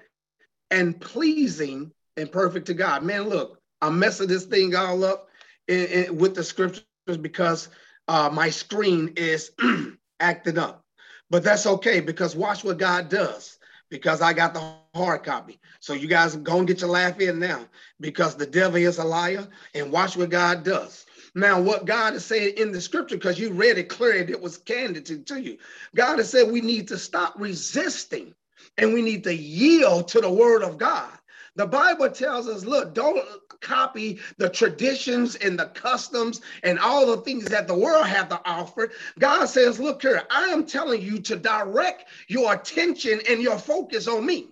and 0.71 1.01
pleasing 1.01 1.93
and 2.17 2.31
perfect 2.31 2.67
to 2.67 2.75
God. 2.75 3.03
Man, 3.03 3.29
look, 3.29 3.61
I'm 3.83 3.99
messing 3.99 4.29
this 4.29 4.45
thing 4.45 4.75
all 4.75 5.05
up 5.05 5.29
in, 5.69 5.87
in, 5.87 6.19
with 6.19 6.35
the 6.35 6.45
scriptures 6.45 6.85
because 7.21 7.69
uh, 8.09 8.31
my 8.33 8.51
screen 8.51 9.13
is 9.17 9.53
acting 10.21 10.59
up. 10.59 10.85
But 11.31 11.43
that's 11.43 11.67
okay 11.67 12.01
because 12.01 12.37
watch 12.37 12.65
what 12.65 12.79
God 12.79 13.09
does 13.09 13.59
because 13.91 14.23
I 14.23 14.33
got 14.33 14.55
the 14.55 14.75
hard 14.95 15.25
copy. 15.25 15.61
So 15.81 15.93
you 15.93 16.09
guys 16.09 16.37
go 16.37 16.59
and 16.59 16.67
get 16.67 16.81
your 16.81 16.91
laugh 16.91 17.21
in 17.21 17.39
now 17.39 17.67
because 18.01 18.35
the 18.35 18.47
devil 18.47 18.77
is 18.77 18.99
a 18.99 19.05
liar 19.05 19.47
and 19.75 19.93
watch 19.93 20.17
what 20.17 20.31
God 20.31 20.65
does. 20.65 21.07
Now, 21.35 21.61
what 21.61 21.85
God 21.85 22.15
is 22.15 22.25
saying 22.25 22.55
in 22.57 22.73
the 22.73 22.81
scripture, 22.81 23.17
because 23.17 23.39
you 23.39 23.53
read 23.53 23.77
it 23.77 23.91
clearly, 23.91 24.33
it 24.33 24.41
was 24.41 24.57
candid 24.57 25.05
to, 25.07 25.19
to 25.19 25.41
you. 25.41 25.59
God 25.95 26.19
has 26.19 26.31
said 26.31 26.51
we 26.51 26.63
need 26.63 26.89
to 26.89 26.97
stop 26.97 27.35
resisting 27.37 28.35
and 28.79 28.95
we 28.95 29.03
need 29.03 29.23
to 29.25 29.35
yield 29.35 30.09
to 30.09 30.21
the 30.21 30.31
word 30.31 30.63
of 30.63 30.79
God. 30.79 31.13
The 31.57 31.67
Bible 31.67 32.11
tells 32.11 32.49
us, 32.49 32.65
look, 32.65 32.95
don't 32.95 33.25
copy 33.61 34.21
the 34.37 34.49
traditions 34.49 35.37
and 35.37 35.59
the 35.59 35.67
customs 35.67 36.43
and 36.63 36.79
all 36.79 37.07
the 37.07 37.23
things 37.23 37.47
that 37.47 37.67
the 37.67 37.75
world 37.75 38.07
have 38.07 38.29
to 38.29 38.41
offer. 38.45 38.91
God 39.19 39.47
says, 39.47 39.81
look 39.81 40.03
here, 40.03 40.23
I 40.31 40.49
am 40.49 40.67
telling 40.67 41.01
you 41.01 41.19
to 41.21 41.37
direct 41.37 42.05
your 42.29 42.53
attention 42.53 43.21
and 43.29 43.41
your 43.41 43.59
focus 43.59 44.07
on 44.07 44.27
me. 44.27 44.51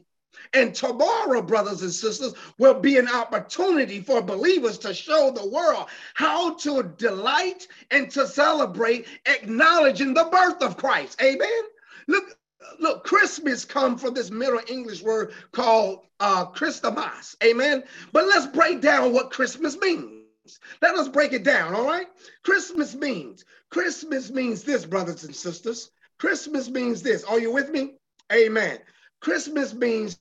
And 0.54 0.74
tomorrow, 0.74 1.42
brothers 1.42 1.82
and 1.82 1.92
sisters, 1.92 2.32
will 2.58 2.80
be 2.80 2.96
an 2.96 3.08
opportunity 3.08 4.00
for 4.00 4.22
believers 4.22 4.78
to 4.78 4.94
show 4.94 5.30
the 5.30 5.48
world 5.48 5.88
how 6.14 6.54
to 6.54 6.94
delight 6.96 7.66
and 7.90 8.10
to 8.12 8.26
celebrate 8.26 9.06
acknowledging 9.26 10.14
the 10.14 10.24
birth 10.24 10.62
of 10.62 10.76
Christ. 10.76 11.20
Amen. 11.20 11.62
Look, 12.06 12.36
look, 12.78 13.04
Christmas 13.04 13.64
come 13.64 13.96
from 13.96 14.14
this 14.14 14.30
Middle 14.30 14.60
English 14.68 15.02
word 15.02 15.32
called 15.52 16.00
uh, 16.20 16.46
Christmas. 16.46 17.36
Amen. 17.42 17.84
But 18.12 18.26
let's 18.26 18.46
break 18.46 18.80
down 18.80 19.12
what 19.12 19.30
Christmas 19.30 19.76
means. 19.78 20.60
Let 20.82 20.94
us 20.94 21.08
break 21.08 21.32
it 21.32 21.42
down, 21.42 21.74
all 21.74 21.86
right? 21.86 22.06
Christmas 22.42 22.94
means, 22.94 23.44
Christmas 23.70 24.30
means 24.30 24.62
this, 24.62 24.84
brothers 24.84 25.24
and 25.24 25.34
sisters. 25.34 25.90
Christmas 26.18 26.68
means 26.68 27.02
this. 27.02 27.24
Are 27.24 27.40
you 27.40 27.52
with 27.52 27.70
me? 27.70 27.94
Amen. 28.32 28.78
Christmas 29.20 29.72
means 29.72 30.18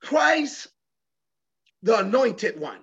Christ, 0.00 0.68
the 1.82 1.98
anointed 1.98 2.58
one. 2.58 2.80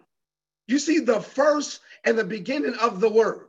You 0.68 0.80
see 0.80 1.00
the 1.00 1.20
first 1.20 1.82
and 2.04 2.18
the 2.18 2.24
beginning 2.24 2.76
of 2.76 3.00
the 3.00 3.10
word. 3.10 3.48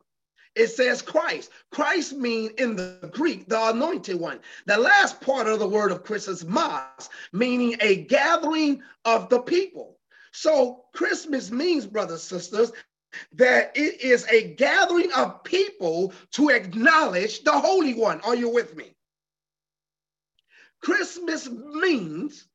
It 0.54 0.68
says 0.68 1.00
Christ. 1.00 1.50
Christ 1.70 2.12
means 2.12 2.52
in 2.58 2.76
the 2.76 3.10
Greek, 3.12 3.48
the 3.48 3.70
anointed 3.70 4.20
one. 4.20 4.40
The 4.66 4.76
last 4.76 5.20
part 5.20 5.46
of 5.46 5.58
the 5.58 5.68
word 5.68 5.92
of 5.92 6.04
Christmas, 6.04 6.44
mas, 6.44 7.08
meaning 7.32 7.76
a 7.80 8.04
gathering 8.04 8.82
of 9.04 9.28
the 9.30 9.40
people. 9.40 9.98
So 10.32 10.84
Christmas 10.92 11.50
means, 11.50 11.86
brothers, 11.86 12.22
sisters, 12.22 12.72
that 13.34 13.72
it 13.74 14.00
is 14.00 14.26
a 14.30 14.54
gathering 14.54 15.12
of 15.12 15.42
people 15.44 16.12
to 16.32 16.50
acknowledge 16.50 17.44
the 17.44 17.52
Holy 17.52 17.94
One. 17.94 18.20
Are 18.22 18.36
you 18.36 18.48
with 18.48 18.76
me? 18.76 18.94
Christmas 20.82 21.48
means, 21.48 22.46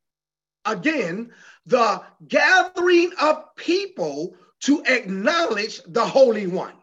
again, 0.66 1.32
the 1.66 2.04
gathering 2.28 3.12
of 3.22 3.56
people 3.56 4.36
to 4.62 4.84
acknowledge 4.86 5.82
the 5.88 6.06
Holy 6.06 6.48
One. 6.48 6.74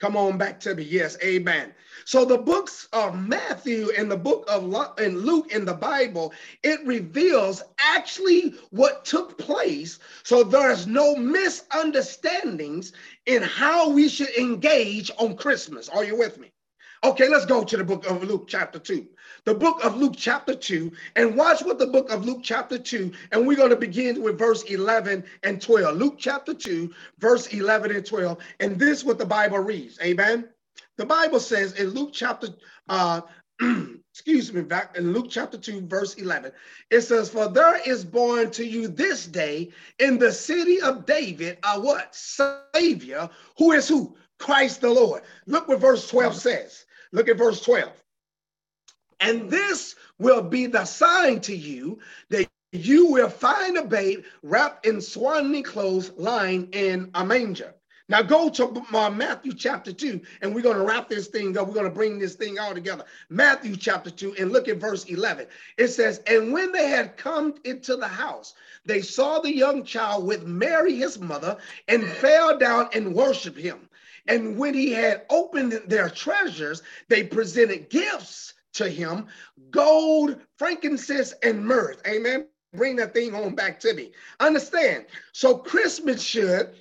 Come 0.00 0.16
on 0.16 0.38
back 0.38 0.60
to 0.60 0.74
me. 0.74 0.82
Yes, 0.82 1.16
amen. 1.22 1.72
So 2.04 2.24
the 2.24 2.38
books 2.38 2.88
of 2.92 3.18
Matthew 3.18 3.90
and 3.96 4.10
the 4.10 4.16
book 4.16 4.44
of 4.48 4.64
and 4.98 5.22
Luke 5.22 5.52
in 5.52 5.64
the 5.64 5.74
Bible, 5.74 6.32
it 6.62 6.84
reveals 6.84 7.62
actually 7.78 8.54
what 8.70 9.04
took 9.04 9.38
place. 9.38 9.98
So 10.22 10.42
there's 10.42 10.86
no 10.86 11.16
misunderstandings 11.16 12.92
in 13.26 13.42
how 13.42 13.90
we 13.90 14.08
should 14.08 14.36
engage 14.36 15.10
on 15.18 15.36
Christmas. 15.36 15.88
Are 15.88 16.04
you 16.04 16.16
with 16.16 16.38
me? 16.38 16.53
Okay, 17.04 17.28
let's 17.28 17.44
go 17.44 17.62
to 17.62 17.76
the 17.76 17.84
book 17.84 18.06
of 18.06 18.24
Luke, 18.24 18.46
chapter 18.48 18.78
2. 18.78 19.06
The 19.44 19.52
book 19.52 19.84
of 19.84 19.94
Luke, 19.94 20.14
chapter 20.16 20.54
2, 20.54 20.90
and 21.16 21.36
watch 21.36 21.62
what 21.62 21.78
the 21.78 21.86
book 21.86 22.10
of 22.10 22.24
Luke, 22.24 22.40
chapter 22.42 22.78
2, 22.78 23.12
and 23.30 23.46
we're 23.46 23.58
going 23.58 23.68
to 23.68 23.76
begin 23.76 24.22
with 24.22 24.38
verse 24.38 24.62
11 24.62 25.22
and 25.42 25.60
12. 25.60 25.98
Luke, 25.98 26.14
chapter 26.16 26.54
2, 26.54 26.90
verse 27.18 27.48
11 27.48 27.94
and 27.94 28.06
12. 28.06 28.38
And 28.60 28.78
this 28.78 29.00
is 29.00 29.04
what 29.04 29.18
the 29.18 29.26
Bible 29.26 29.58
reads. 29.58 29.98
Amen. 30.00 30.48
The 30.96 31.04
Bible 31.04 31.40
says 31.40 31.74
in 31.74 31.90
Luke, 31.90 32.08
chapter, 32.14 32.48
uh, 32.88 33.20
excuse 34.10 34.50
me, 34.54 34.62
back 34.62 34.96
in 34.96 35.12
Luke 35.12 35.26
chapter 35.28 35.58
2, 35.58 35.82
verse 35.86 36.14
11, 36.14 36.52
it 36.90 37.02
says, 37.02 37.28
For 37.28 37.48
there 37.48 37.86
is 37.86 38.02
born 38.02 38.50
to 38.52 38.64
you 38.64 38.88
this 38.88 39.26
day 39.26 39.72
in 39.98 40.16
the 40.16 40.32
city 40.32 40.80
of 40.80 41.04
David 41.04 41.58
a 41.64 41.78
what? 41.78 42.14
Savior, 42.14 43.28
who 43.58 43.72
is 43.72 43.86
who? 43.88 44.16
Christ 44.38 44.80
the 44.80 44.90
Lord. 44.90 45.22
Look 45.46 45.68
what 45.68 45.80
verse 45.80 46.08
12 46.08 46.34
says. 46.34 46.86
Look 47.14 47.28
at 47.28 47.38
verse 47.38 47.60
12. 47.60 47.92
And 49.20 49.48
this 49.48 49.94
will 50.18 50.42
be 50.42 50.66
the 50.66 50.84
sign 50.84 51.40
to 51.42 51.56
you 51.56 52.00
that 52.30 52.48
you 52.72 53.06
will 53.06 53.30
find 53.30 53.78
a 53.78 53.84
babe 53.84 54.24
wrapped 54.42 54.84
in 54.84 55.00
swaddling 55.00 55.62
clothes 55.62 56.10
lying 56.16 56.68
in 56.72 57.12
a 57.14 57.24
manger. 57.24 57.72
Now 58.08 58.20
go 58.20 58.50
to 58.50 58.84
uh, 58.92 59.10
Matthew 59.10 59.54
chapter 59.54 59.92
2, 59.92 60.20
and 60.42 60.52
we're 60.52 60.60
going 60.60 60.76
to 60.76 60.82
wrap 60.82 61.08
this 61.08 61.28
thing 61.28 61.56
up. 61.56 61.68
We're 61.68 61.74
going 61.74 61.86
to 61.86 61.94
bring 61.94 62.18
this 62.18 62.34
thing 62.34 62.58
all 62.58 62.74
together. 62.74 63.04
Matthew 63.30 63.76
chapter 63.76 64.10
2, 64.10 64.34
and 64.38 64.50
look 64.50 64.66
at 64.66 64.78
verse 64.78 65.04
11. 65.04 65.46
It 65.78 65.88
says, 65.88 66.20
And 66.26 66.52
when 66.52 66.72
they 66.72 66.88
had 66.88 67.16
come 67.16 67.54
into 67.62 67.96
the 67.96 68.08
house, 68.08 68.54
they 68.84 69.00
saw 69.00 69.38
the 69.38 69.54
young 69.54 69.84
child 69.84 70.26
with 70.26 70.44
Mary, 70.44 70.96
his 70.96 71.18
mother, 71.20 71.56
and 71.86 72.04
fell 72.04 72.58
down 72.58 72.88
and 72.92 73.14
worshiped 73.14 73.58
him. 73.58 73.88
And 74.26 74.56
when 74.56 74.74
he 74.74 74.90
had 74.90 75.26
opened 75.30 75.80
their 75.86 76.08
treasures, 76.08 76.82
they 77.08 77.24
presented 77.24 77.90
gifts 77.90 78.54
to 78.74 78.88
him 78.88 79.26
gold, 79.70 80.40
frankincense, 80.56 81.32
and 81.42 81.64
myrrh. 81.64 81.96
Amen. 82.06 82.46
Bring 82.72 82.96
that 82.96 83.14
thing 83.14 83.32
home 83.32 83.54
back 83.54 83.78
to 83.80 83.94
me. 83.94 84.12
Understand? 84.40 85.06
So 85.32 85.56
Christmas 85.56 86.22
should, 86.22 86.74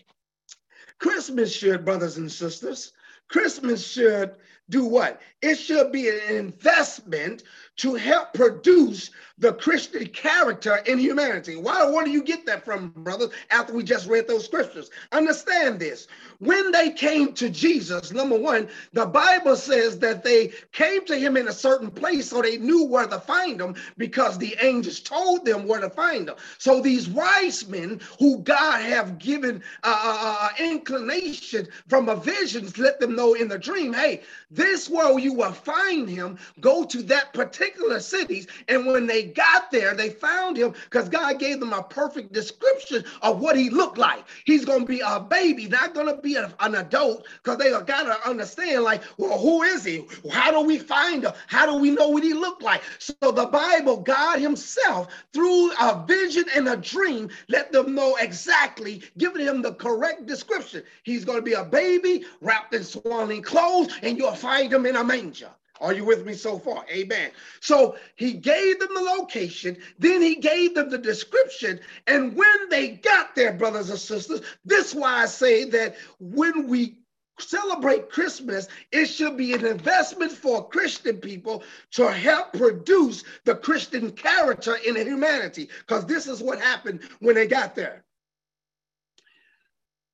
Christmas 0.99 1.53
should, 1.53 1.86
brothers 1.86 2.17
and 2.17 2.32
sisters, 2.32 2.93
Christmas 3.29 3.86
should 3.86 4.36
do 4.69 4.86
what? 4.86 5.21
It 5.41 5.56
should 5.56 5.91
be 5.91 6.10
an 6.10 6.36
investment 6.36 7.43
to 7.77 7.95
help 7.95 8.33
produce 8.33 9.09
the 9.39 9.53
Christian 9.53 10.05
character 10.07 10.77
in 10.86 10.99
humanity. 10.99 11.55
Why? 11.55 11.89
Where 11.89 12.05
do 12.05 12.12
you 12.12 12.23
get 12.23 12.45
that 12.45 12.63
from, 12.63 12.89
brothers? 12.97 13.31
After 13.49 13.73
we 13.73 13.83
just 13.83 14.07
read 14.07 14.27
those 14.27 14.45
scriptures, 14.45 14.91
understand 15.12 15.79
this. 15.79 16.07
When 16.38 16.71
they 16.71 16.91
came 16.91 17.33
to 17.33 17.49
Jesus, 17.49 18.12
number 18.12 18.38
one, 18.38 18.69
the 18.93 19.07
Bible 19.07 19.55
says 19.55 19.97
that 19.99 20.23
they 20.23 20.53
came 20.71 21.03
to 21.05 21.17
him 21.17 21.36
in 21.36 21.47
a 21.47 21.53
certain 21.53 21.89
place 21.89 22.29
so 22.29 22.41
they 22.41 22.57
knew 22.57 22.86
where 22.86 23.07
to 23.07 23.19
find 23.19 23.59
him 23.59 23.75
because 23.97 24.38
the 24.38 24.55
angels 24.62 24.99
told 24.99 25.43
them 25.45 25.67
where 25.67 25.81
to 25.81 25.89
find 25.89 26.29
him. 26.29 26.36
So 26.59 26.79
these 26.79 27.09
wise 27.09 27.67
men 27.67 28.01
who 28.19 28.38
God 28.39 28.81
have 28.81 29.17
given 29.17 29.63
uh, 29.83 29.99
uh, 30.03 30.38
uh 30.41 30.49
inclination 30.63 31.67
from 31.88 32.07
a 32.07 32.15
vision, 32.15 32.71
let 32.77 32.99
them 32.99 33.15
know 33.15 33.33
in 33.33 33.47
the 33.47 33.57
dream, 33.57 33.93
hey, 33.93 34.21
this 34.51 34.89
where 34.89 35.17
you 35.17 35.33
will 35.33 35.51
find 35.51 36.07
him. 36.07 36.38
Go 36.62 36.83
to 36.86 37.01
that 37.03 37.33
particular 37.33 37.62
cities, 38.04 38.47
and 38.67 38.86
when 38.86 39.08
they 39.08 39.23
got 39.23 39.71
there, 39.71 39.93
they 39.93 40.10
found 40.10 40.58
him 40.58 40.73
because 40.86 41.10
God 41.10 41.39
gave 41.39 41.60
them 41.60 41.73
a 41.73 41.84
perfect 41.84 42.34
description 42.34 43.04
of 43.21 43.39
what 43.39 43.56
he 43.56 43.69
looked 43.69 43.97
like. 43.97 44.23
He's 44.45 44.65
going 44.65 44.82
to 44.82 44.86
be 44.86 45.02
a 45.06 45.19
baby, 45.19 45.67
not 45.67 45.93
going 45.93 46.08
to 46.08 46.21
be 46.21 46.36
a, 46.36 46.54
an 46.60 46.76
adult 46.76 47.26
because 47.41 47.58
they 47.58 47.71
got 47.71 48.04
to 48.04 48.30
understand, 48.30 48.84
like, 48.84 49.02
well, 49.17 49.38
who 49.39 49.63
is 49.63 49.84
he? 49.84 50.06
How 50.32 50.52
do 50.52 50.62
we 50.62 50.78
find 50.78 51.23
him? 51.23 51.32
How 51.47 51.65
do 51.65 51.76
we 51.76 51.91
know 51.91 52.10
what 52.10 52.23
he 52.23 52.34
looked 52.34 52.62
like? 52.62 52.82
So 52.99 53.32
the 53.32 53.45
Bible, 53.45 53.97
God 53.97 54.39
himself, 54.39 55.08
through 55.34 55.71
a 55.73 56.04
vision 56.06 56.45
and 56.56 56.67
a 56.69 56.78
dream, 56.78 57.30
let 57.47 57.71
them 57.71 57.95
know 57.95 58.15
exactly, 58.17 59.02
giving 59.17 59.45
him 59.45 59.62
the 59.62 59.73
correct 59.73 60.26
description. 60.26 60.84
He's 61.04 61.26
going 61.26 61.39
to 61.39 61.43
be 61.43 61.54
a 61.54 61.63
baby 61.63 62.26
wrapped 62.41 62.73
in 62.73 62.84
swaddling 62.84 63.41
clothes, 63.41 63.93
and 64.02 64.17
you'll 64.17 64.36
find 64.36 64.71
him 64.71 64.86
in 64.86 64.95
a 64.95 65.04
manger. 65.04 65.49
Are 65.81 65.93
you 65.93 66.05
with 66.05 66.25
me 66.25 66.33
so 66.33 66.59
far? 66.59 66.86
Amen. 66.89 67.31
So 67.59 67.97
he 68.15 68.33
gave 68.33 68.79
them 68.79 68.93
the 68.93 69.01
location, 69.01 69.77
then 69.99 70.21
he 70.21 70.36
gave 70.36 70.75
them 70.75 70.89
the 70.89 70.97
description. 70.97 71.79
And 72.07 72.36
when 72.36 72.69
they 72.69 72.89
got 72.89 73.36
there, 73.36 73.53
brothers 73.53 73.89
and 73.89 73.99
sisters, 73.99 74.41
this 74.63 74.89
is 74.89 74.95
why 74.95 75.23
I 75.23 75.25
say 75.25 75.65
that 75.65 75.95
when 76.19 76.67
we 76.67 76.99
celebrate 77.39 78.12
Christmas, 78.12 78.67
it 78.91 79.07
should 79.07 79.36
be 79.36 79.53
an 79.53 79.65
investment 79.65 80.31
for 80.31 80.67
Christian 80.69 81.17
people 81.17 81.63
to 81.91 82.12
help 82.12 82.53
produce 82.53 83.23
the 83.43 83.55
Christian 83.55 84.12
character 84.12 84.75
in 84.86 84.95
humanity. 84.95 85.69
Because 85.79 86.05
this 86.05 86.27
is 86.27 86.41
what 86.41 86.62
happened 86.62 87.01
when 87.19 87.36
they 87.36 87.47
got 87.47 87.75
there. 87.75 88.03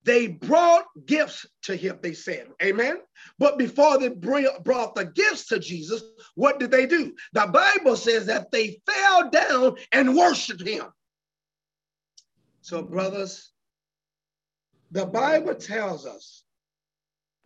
They 0.09 0.25
brought 0.25 0.85
gifts 1.05 1.45
to 1.61 1.75
him, 1.75 1.99
they 2.01 2.13
said. 2.13 2.47
Amen. 2.63 2.97
But 3.37 3.59
before 3.59 3.99
they 3.99 4.09
brought 4.09 4.95
the 4.95 5.05
gifts 5.05 5.45
to 5.49 5.59
Jesus, 5.59 6.01
what 6.33 6.59
did 6.59 6.71
they 6.71 6.87
do? 6.87 7.13
The 7.33 7.45
Bible 7.45 7.95
says 7.95 8.25
that 8.25 8.49
they 8.49 8.81
fell 8.87 9.29
down 9.29 9.75
and 9.91 10.17
worshiped 10.17 10.67
him. 10.67 10.85
So, 12.61 12.81
brothers, 12.81 13.51
the 14.89 15.05
Bible 15.05 15.53
tells 15.53 16.07
us 16.07 16.43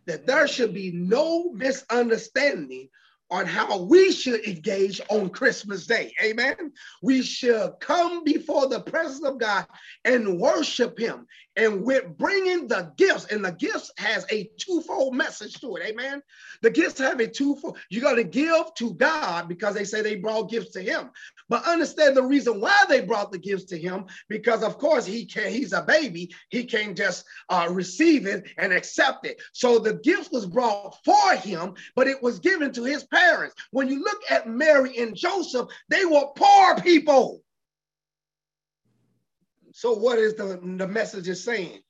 that 0.06 0.26
there 0.26 0.48
should 0.48 0.72
be 0.72 0.90
no 0.90 1.52
misunderstanding 1.52 2.88
on 3.30 3.46
how 3.46 3.82
we 3.82 4.12
should 4.12 4.44
engage 4.46 5.00
on 5.08 5.28
Christmas 5.28 5.86
Day. 5.86 6.12
Amen. 6.22 6.72
We 7.02 7.22
should 7.22 7.72
come 7.80 8.22
before 8.22 8.68
the 8.68 8.80
presence 8.80 9.24
of 9.24 9.38
God 9.38 9.66
and 10.04 10.38
worship 10.38 10.98
Him. 10.98 11.26
And 11.56 11.84
we're 11.84 12.08
bringing 12.08 12.66
the 12.66 12.92
gifts, 12.96 13.26
and 13.26 13.44
the 13.44 13.52
gifts 13.52 13.92
has 13.98 14.26
a 14.30 14.50
twofold 14.58 15.14
message 15.14 15.60
to 15.60 15.76
it. 15.76 15.86
Amen. 15.86 16.20
The 16.62 16.70
gifts 16.70 16.98
have 16.98 17.20
a 17.20 17.28
twofold. 17.28 17.78
You 17.90 18.00
got 18.00 18.14
to 18.14 18.24
give 18.24 18.74
to 18.78 18.94
God 18.94 19.48
because 19.48 19.74
they 19.74 19.84
say 19.84 20.02
they 20.02 20.16
brought 20.16 20.50
gifts 20.50 20.72
to 20.72 20.82
Him. 20.82 21.10
But 21.48 21.64
understand 21.64 22.16
the 22.16 22.22
reason 22.24 22.60
why 22.60 22.84
they 22.88 23.02
brought 23.02 23.30
the 23.30 23.38
gifts 23.38 23.66
to 23.66 23.78
Him 23.78 24.06
because, 24.28 24.64
of 24.64 24.78
course, 24.78 25.06
He 25.06 25.26
can. 25.26 25.52
He's 25.52 25.72
a 25.72 25.82
baby. 25.82 26.34
He 26.48 26.64
can't 26.64 26.96
just 26.96 27.24
uh, 27.48 27.68
receive 27.70 28.26
it 28.26 28.48
and 28.58 28.72
accept 28.72 29.24
it. 29.24 29.40
So 29.52 29.78
the 29.78 29.94
gift 29.94 30.32
was 30.32 30.46
brought 30.46 30.96
for 31.04 31.34
Him, 31.36 31.74
but 31.94 32.08
it 32.08 32.20
was 32.20 32.40
given 32.40 32.72
to 32.72 32.82
His 32.82 33.04
parents. 33.04 33.54
When 33.70 33.88
you 33.88 34.00
look 34.02 34.22
at 34.28 34.48
Mary 34.48 34.98
and 34.98 35.14
Joseph, 35.14 35.68
they 35.88 36.04
were 36.04 36.26
poor 36.34 36.80
people. 36.80 37.43
So, 39.76 39.92
what 39.92 40.18
is 40.18 40.34
the, 40.34 40.60
the 40.62 40.86
message 40.86 41.28
is 41.28 41.42
saying? 41.42 41.80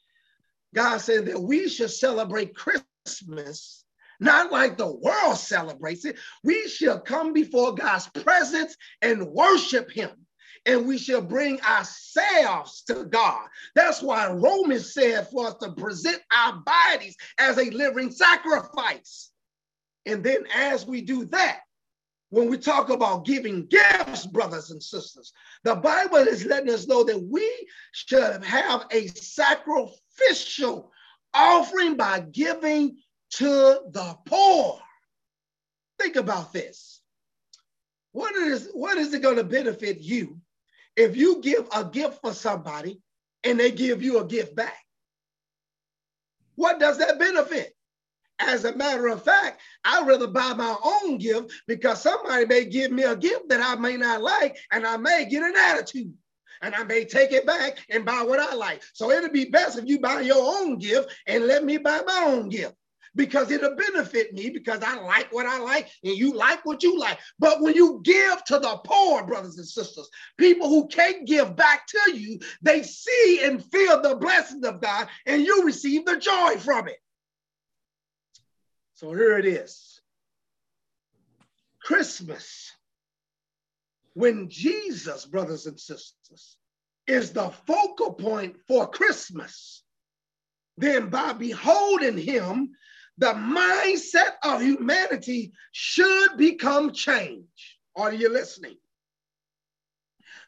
God 0.74 0.98
said 0.98 1.26
that 1.26 1.40
we 1.40 1.68
should 1.68 1.90
celebrate 1.90 2.56
Christmas 2.56 3.84
not 4.20 4.50
like 4.50 4.76
the 4.78 4.90
world 4.90 5.36
celebrates 5.36 6.04
it. 6.04 6.16
We 6.42 6.66
should 6.68 7.04
come 7.04 7.32
before 7.32 7.74
God's 7.74 8.08
presence 8.08 8.74
and 9.02 9.26
worship 9.26 9.90
Him. 9.90 10.10
And 10.66 10.86
we 10.86 10.96
should 10.96 11.28
bring 11.28 11.60
ourselves 11.60 12.84
to 12.84 13.04
God. 13.04 13.46
That's 13.74 14.00
why 14.00 14.30
Romans 14.30 14.94
said 14.94 15.28
for 15.28 15.48
us 15.48 15.56
to 15.60 15.72
present 15.72 16.22
our 16.32 16.62
bodies 16.64 17.16
as 17.38 17.58
a 17.58 17.68
living 17.68 18.10
sacrifice. 18.10 19.30
And 20.06 20.24
then, 20.24 20.44
as 20.54 20.86
we 20.86 21.02
do 21.02 21.26
that, 21.26 21.60
when 22.34 22.50
we 22.50 22.58
talk 22.58 22.90
about 22.90 23.24
giving 23.24 23.64
gifts, 23.66 24.26
brothers 24.26 24.72
and 24.72 24.82
sisters, 24.82 25.32
the 25.62 25.76
Bible 25.76 26.16
is 26.16 26.44
letting 26.44 26.74
us 26.74 26.88
know 26.88 27.04
that 27.04 27.22
we 27.22 27.48
should 27.92 28.42
have 28.42 28.86
a 28.90 29.06
sacrificial 29.06 30.90
offering 31.32 31.96
by 31.96 32.18
giving 32.32 32.96
to 33.30 33.46
the 33.46 34.16
poor. 34.26 34.80
Think 36.00 36.16
about 36.16 36.52
this. 36.52 37.02
What 38.10 38.34
is, 38.34 38.68
what 38.72 38.98
is 38.98 39.14
it 39.14 39.22
going 39.22 39.36
to 39.36 39.44
benefit 39.44 40.00
you 40.00 40.40
if 40.96 41.16
you 41.16 41.40
give 41.40 41.68
a 41.72 41.84
gift 41.84 42.20
for 42.20 42.32
somebody 42.32 43.00
and 43.44 43.60
they 43.60 43.70
give 43.70 44.02
you 44.02 44.18
a 44.18 44.24
gift 44.24 44.56
back? 44.56 44.78
What 46.56 46.80
does 46.80 46.98
that 46.98 47.20
benefit? 47.20 47.76
As 48.40 48.64
a 48.64 48.76
matter 48.76 49.08
of 49.08 49.22
fact, 49.22 49.60
I'd 49.84 50.06
rather 50.06 50.26
buy 50.26 50.54
my 50.54 50.74
own 50.82 51.18
gift 51.18 51.52
because 51.68 52.02
somebody 52.02 52.46
may 52.46 52.64
give 52.64 52.90
me 52.90 53.04
a 53.04 53.16
gift 53.16 53.48
that 53.48 53.60
I 53.60 53.80
may 53.80 53.96
not 53.96 54.22
like, 54.22 54.58
and 54.72 54.86
I 54.86 54.96
may 54.96 55.26
get 55.28 55.42
an 55.42 55.54
attitude. 55.56 56.12
And 56.62 56.74
I 56.74 56.82
may 56.84 57.04
take 57.04 57.32
it 57.32 57.46
back 57.46 57.78
and 57.90 58.04
buy 58.04 58.22
what 58.22 58.40
I 58.40 58.54
like. 58.54 58.82
So 58.94 59.10
it'd 59.10 59.32
be 59.32 59.44
best 59.44 59.78
if 59.78 59.86
you 59.86 60.00
buy 60.00 60.22
your 60.22 60.38
own 60.38 60.78
gift 60.78 61.14
and 61.26 61.46
let 61.46 61.64
me 61.64 61.76
buy 61.76 62.00
my 62.06 62.24
own 62.26 62.48
gift 62.48 62.74
because 63.14 63.50
it'll 63.50 63.76
benefit 63.76 64.32
me 64.32 64.50
because 64.50 64.80
I 64.82 65.00
like 65.00 65.32
what 65.32 65.46
I 65.46 65.58
like 65.60 65.90
and 66.02 66.16
you 66.16 66.34
like 66.34 66.64
what 66.64 66.82
you 66.82 66.98
like. 66.98 67.18
But 67.38 67.60
when 67.60 67.74
you 67.74 68.00
give 68.02 68.42
to 68.44 68.58
the 68.58 68.80
poor, 68.84 69.26
brothers 69.26 69.58
and 69.58 69.66
sisters, 69.66 70.08
people 70.38 70.68
who 70.68 70.86
can't 70.88 71.26
give 71.26 71.54
back 71.54 71.86
to 71.88 72.16
you, 72.16 72.40
they 72.62 72.82
see 72.82 73.40
and 73.44 73.64
feel 73.64 74.00
the 74.00 74.16
blessings 74.16 74.64
of 74.64 74.80
God 74.80 75.08
and 75.26 75.44
you 75.44 75.64
receive 75.64 76.06
the 76.06 76.16
joy 76.16 76.56
from 76.58 76.88
it. 76.88 76.96
So 78.94 79.12
here 79.12 79.38
it 79.38 79.44
is 79.44 80.00
Christmas, 81.82 82.70
when 84.14 84.48
Jesus, 84.48 85.26
brothers 85.26 85.66
and 85.66 85.78
sisters, 85.78 86.56
is 87.08 87.32
the 87.32 87.50
focal 87.66 88.14
point 88.14 88.56
for 88.68 88.88
Christmas, 88.88 89.82
then 90.78 91.08
by 91.08 91.32
beholding 91.32 92.16
him, 92.16 92.70
the 93.18 93.34
mindset 93.34 94.34
of 94.44 94.62
humanity 94.62 95.52
should 95.72 96.36
become 96.36 96.92
changed. 96.92 97.48
Are 97.96 98.12
you 98.12 98.28
listening? 98.28 98.76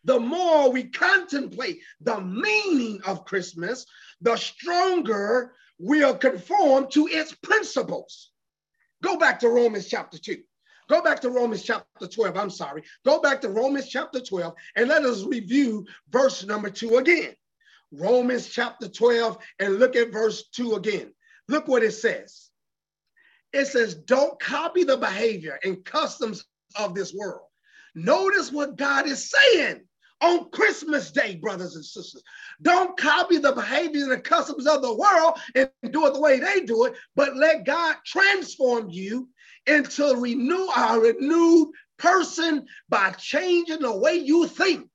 The 0.04 0.20
more 0.20 0.70
we 0.70 0.84
contemplate 0.84 1.80
the 2.00 2.20
meaning 2.20 3.00
of 3.06 3.24
Christmas, 3.24 3.86
the 4.20 4.36
stronger 4.36 5.52
we'll 5.78 6.16
conform 6.16 6.88
to 6.92 7.08
its 7.08 7.34
principles. 7.34 8.30
Go 9.02 9.18
back 9.18 9.38
to 9.40 9.48
Romans 9.48 9.88
chapter 9.88 10.18
2. 10.18 10.38
Go 10.88 11.02
back 11.02 11.20
to 11.20 11.30
Romans 11.30 11.62
chapter 11.62 12.06
12. 12.06 12.36
I'm 12.36 12.50
sorry. 12.50 12.82
Go 13.04 13.20
back 13.20 13.40
to 13.40 13.48
Romans 13.48 13.88
chapter 13.88 14.20
12 14.20 14.54
and 14.76 14.88
let 14.88 15.04
us 15.04 15.24
review 15.24 15.84
verse 16.10 16.44
number 16.44 16.70
2 16.70 16.96
again. 16.96 17.34
Romans 17.92 18.48
chapter 18.48 18.88
12 18.88 19.38
and 19.58 19.78
look 19.78 19.96
at 19.96 20.12
verse 20.12 20.48
2 20.50 20.74
again. 20.74 21.12
Look 21.48 21.68
what 21.68 21.82
it 21.82 21.92
says. 21.92 22.50
It 23.52 23.66
says, 23.66 23.94
Don't 23.94 24.38
copy 24.40 24.84
the 24.84 24.96
behavior 24.96 25.58
and 25.64 25.84
customs 25.84 26.44
of 26.76 26.94
this 26.94 27.14
world. 27.14 27.46
Notice 27.94 28.52
what 28.52 28.76
God 28.76 29.06
is 29.06 29.30
saying 29.30 29.82
on 30.20 30.50
Christmas 30.50 31.10
Day, 31.10 31.36
brothers 31.36 31.76
and 31.76 31.84
sisters. 31.84 32.22
Don't 32.62 32.96
copy 32.96 33.38
the 33.38 33.52
behavior 33.52 34.02
and 34.02 34.12
the 34.12 34.20
customs 34.20 34.66
of 34.66 34.82
the 34.82 34.94
world 34.94 35.38
and 35.54 35.70
do 35.90 36.06
it 36.06 36.14
the 36.14 36.20
way 36.20 36.38
they 36.38 36.60
do 36.60 36.84
it, 36.84 36.94
but 37.14 37.36
let 37.36 37.64
God 37.64 37.96
transform 38.04 38.88
you 38.90 39.28
into 39.66 40.16
renew 40.16 40.66
a 40.76 40.98
renewed 40.98 41.72
person 41.98 42.66
by 42.88 43.10
changing 43.12 43.80
the 43.80 43.96
way 43.96 44.14
you 44.14 44.46
think. 44.46 44.88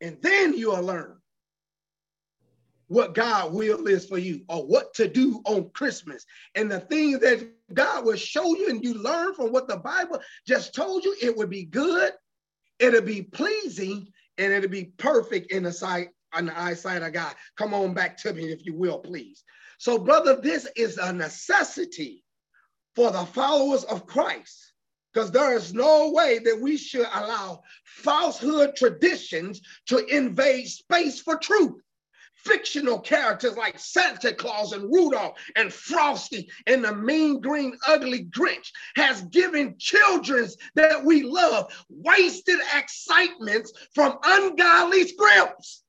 And 0.00 0.18
then 0.20 0.56
you'll 0.56 0.82
learn 0.82 1.15
what 2.88 3.14
God 3.14 3.52
will 3.52 3.86
is 3.86 4.06
for 4.06 4.18
you 4.18 4.42
or 4.48 4.66
what 4.66 4.94
to 4.94 5.08
do 5.08 5.40
on 5.44 5.70
Christmas. 5.70 6.24
And 6.54 6.70
the 6.70 6.80
things 6.80 7.20
that 7.20 7.48
God 7.74 8.04
will 8.04 8.16
show 8.16 8.56
you 8.56 8.68
and 8.68 8.82
you 8.82 8.94
learn 8.94 9.34
from 9.34 9.52
what 9.52 9.68
the 9.68 9.76
Bible 9.76 10.20
just 10.46 10.74
told 10.74 11.04
you, 11.04 11.16
it 11.20 11.36
would 11.36 11.50
be 11.50 11.64
good, 11.64 12.12
it'll 12.78 13.00
be 13.00 13.22
pleasing, 13.22 14.08
and 14.38 14.52
it'll 14.52 14.70
be 14.70 14.92
perfect 14.98 15.50
in 15.50 15.64
the 15.64 15.72
sight, 15.72 16.10
on 16.32 16.46
the 16.46 16.58
eyesight 16.58 17.02
of 17.02 17.12
God. 17.12 17.34
Come 17.56 17.74
on 17.74 17.94
back 17.94 18.16
to 18.18 18.32
me, 18.32 18.52
if 18.52 18.64
you 18.64 18.74
will, 18.74 18.98
please. 18.98 19.42
So, 19.78 19.98
brother, 19.98 20.36
this 20.40 20.68
is 20.76 20.98
a 20.98 21.12
necessity 21.12 22.24
for 22.94 23.10
the 23.10 23.26
followers 23.26 23.84
of 23.84 24.06
Christ 24.06 24.72
because 25.12 25.30
there 25.30 25.56
is 25.56 25.74
no 25.74 26.10
way 26.10 26.38
that 26.38 26.60
we 26.60 26.76
should 26.76 27.06
allow 27.12 27.62
falsehood 27.84 28.76
traditions 28.76 29.60
to 29.86 30.04
invade 30.06 30.68
space 30.68 31.20
for 31.20 31.36
truth 31.36 31.80
fictional 32.36 33.00
characters 33.00 33.56
like 33.56 33.78
Santa 33.78 34.32
Claus 34.32 34.72
and 34.72 34.84
Rudolph 34.84 35.38
and 35.56 35.72
Frosty 35.72 36.48
and 36.66 36.84
the 36.84 36.94
mean 36.94 37.40
green 37.40 37.76
ugly 37.86 38.24
Grinch 38.24 38.70
has 38.94 39.22
given 39.22 39.76
children 39.78 40.48
that 40.74 41.04
we 41.04 41.22
love 41.22 41.72
wasted 41.88 42.58
excitements 42.76 43.72
from 43.94 44.18
ungodly 44.22 45.06
scripts. 45.06 45.82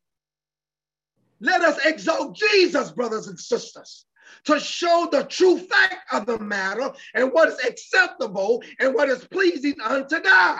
Let 1.39 1.61
us 1.61 1.85
exalt 1.85 2.35
Jesus, 2.35 2.91
brothers 2.91 3.27
and 3.27 3.39
sisters, 3.39 4.05
to 4.45 4.59
show 4.59 5.07
the 5.11 5.23
true 5.25 5.59
fact 5.59 6.11
of 6.11 6.25
the 6.25 6.39
matter 6.39 6.91
and 7.13 7.31
what 7.31 7.49
is 7.49 7.63
acceptable 7.65 8.63
and 8.79 8.95
what 8.95 9.09
is 9.09 9.25
pleasing 9.25 9.75
unto 9.83 10.19
God. 10.19 10.59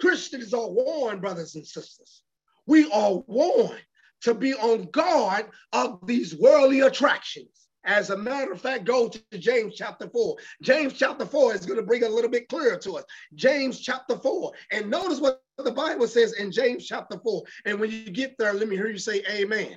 Christians 0.00 0.54
are 0.54 0.70
warned, 0.70 1.20
brothers 1.20 1.54
and 1.54 1.66
sisters. 1.66 2.22
We 2.66 2.90
are 2.90 3.22
warned 3.26 3.80
to 4.24 4.34
be 4.34 4.54
on 4.54 4.90
guard 4.90 5.46
of 5.72 5.98
these 6.06 6.34
worldly 6.34 6.80
attractions. 6.80 7.48
As 7.86 8.08
a 8.08 8.16
matter 8.16 8.52
of 8.52 8.60
fact, 8.62 8.86
go 8.86 9.08
to 9.08 9.38
James 9.38 9.74
chapter 9.76 10.08
4. 10.08 10.36
James 10.62 10.94
chapter 10.94 11.26
4 11.26 11.54
is 11.54 11.66
going 11.66 11.78
to 11.78 11.86
bring 11.86 12.02
a 12.02 12.08
little 12.08 12.30
bit 12.30 12.48
clearer 12.48 12.78
to 12.78 12.96
us. 12.96 13.04
James 13.34 13.80
chapter 13.80 14.16
4. 14.16 14.52
And 14.72 14.90
notice 14.90 15.20
what 15.20 15.42
the 15.58 15.70
Bible 15.70 16.08
says 16.08 16.32
in 16.32 16.50
James 16.50 16.86
chapter 16.86 17.18
4. 17.18 17.42
And 17.66 17.78
when 17.78 17.90
you 17.90 18.10
get 18.10 18.36
there, 18.38 18.54
let 18.54 18.68
me 18.68 18.76
hear 18.76 18.88
you 18.88 18.98
say 18.98 19.22
amen. 19.30 19.76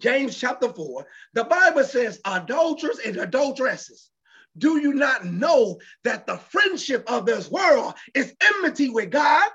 James 0.00 0.38
chapter 0.38 0.68
4, 0.70 1.06
the 1.32 1.44
Bible 1.44 1.84
says, 1.84 2.20
adulterers 2.26 2.98
and 3.04 3.16
adulteresses, 3.16 4.10
do 4.58 4.78
you 4.78 4.92
not 4.94 5.24
know 5.24 5.78
that 6.04 6.26
the 6.26 6.36
friendship 6.36 7.10
of 7.10 7.26
this 7.26 7.50
world 7.50 7.94
is 8.14 8.34
enmity 8.42 8.88
with 8.90 9.10
God? 9.10 9.48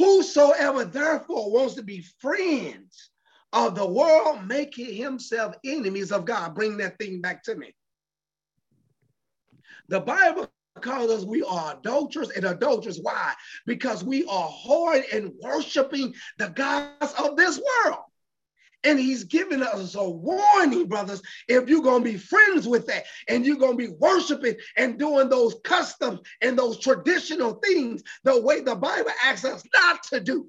Whosoever 0.00 0.86
therefore 0.86 1.52
wants 1.52 1.74
to 1.74 1.82
be 1.82 2.00
friends 2.20 3.10
of 3.52 3.74
the 3.74 3.86
world, 3.86 4.46
making 4.46 4.94
himself 4.94 5.54
enemies 5.62 6.10
of 6.10 6.24
God. 6.24 6.54
Bring 6.54 6.78
that 6.78 6.98
thing 6.98 7.20
back 7.20 7.42
to 7.42 7.54
me. 7.54 7.74
The 9.88 10.00
Bible 10.00 10.50
calls 10.80 11.10
us 11.10 11.24
we 11.26 11.42
are 11.42 11.76
adulterers 11.78 12.30
and 12.30 12.46
adulterers. 12.46 12.98
Why? 13.02 13.34
Because 13.66 14.02
we 14.02 14.24
are 14.24 14.48
whoring 14.48 15.04
and 15.12 15.34
worshiping 15.42 16.14
the 16.38 16.48
gods 16.48 17.12
of 17.22 17.36
this 17.36 17.60
world. 17.84 18.04
And 18.82 18.98
he's 18.98 19.24
giving 19.24 19.62
us 19.62 19.94
a 19.94 20.08
warning, 20.08 20.86
brothers. 20.86 21.20
If 21.48 21.68
you're 21.68 21.82
going 21.82 22.02
to 22.02 22.10
be 22.10 22.16
friends 22.16 22.66
with 22.66 22.86
that 22.86 23.04
and 23.28 23.44
you're 23.44 23.56
going 23.56 23.76
to 23.76 23.86
be 23.88 23.94
worshiping 23.98 24.56
and 24.76 24.98
doing 24.98 25.28
those 25.28 25.56
customs 25.64 26.20
and 26.40 26.58
those 26.58 26.78
traditional 26.78 27.54
things 27.54 28.02
the 28.24 28.40
way 28.40 28.60
the 28.60 28.74
Bible 28.76 29.10
asks 29.22 29.44
us 29.44 29.62
not 29.74 30.02
to 30.04 30.20
do, 30.20 30.48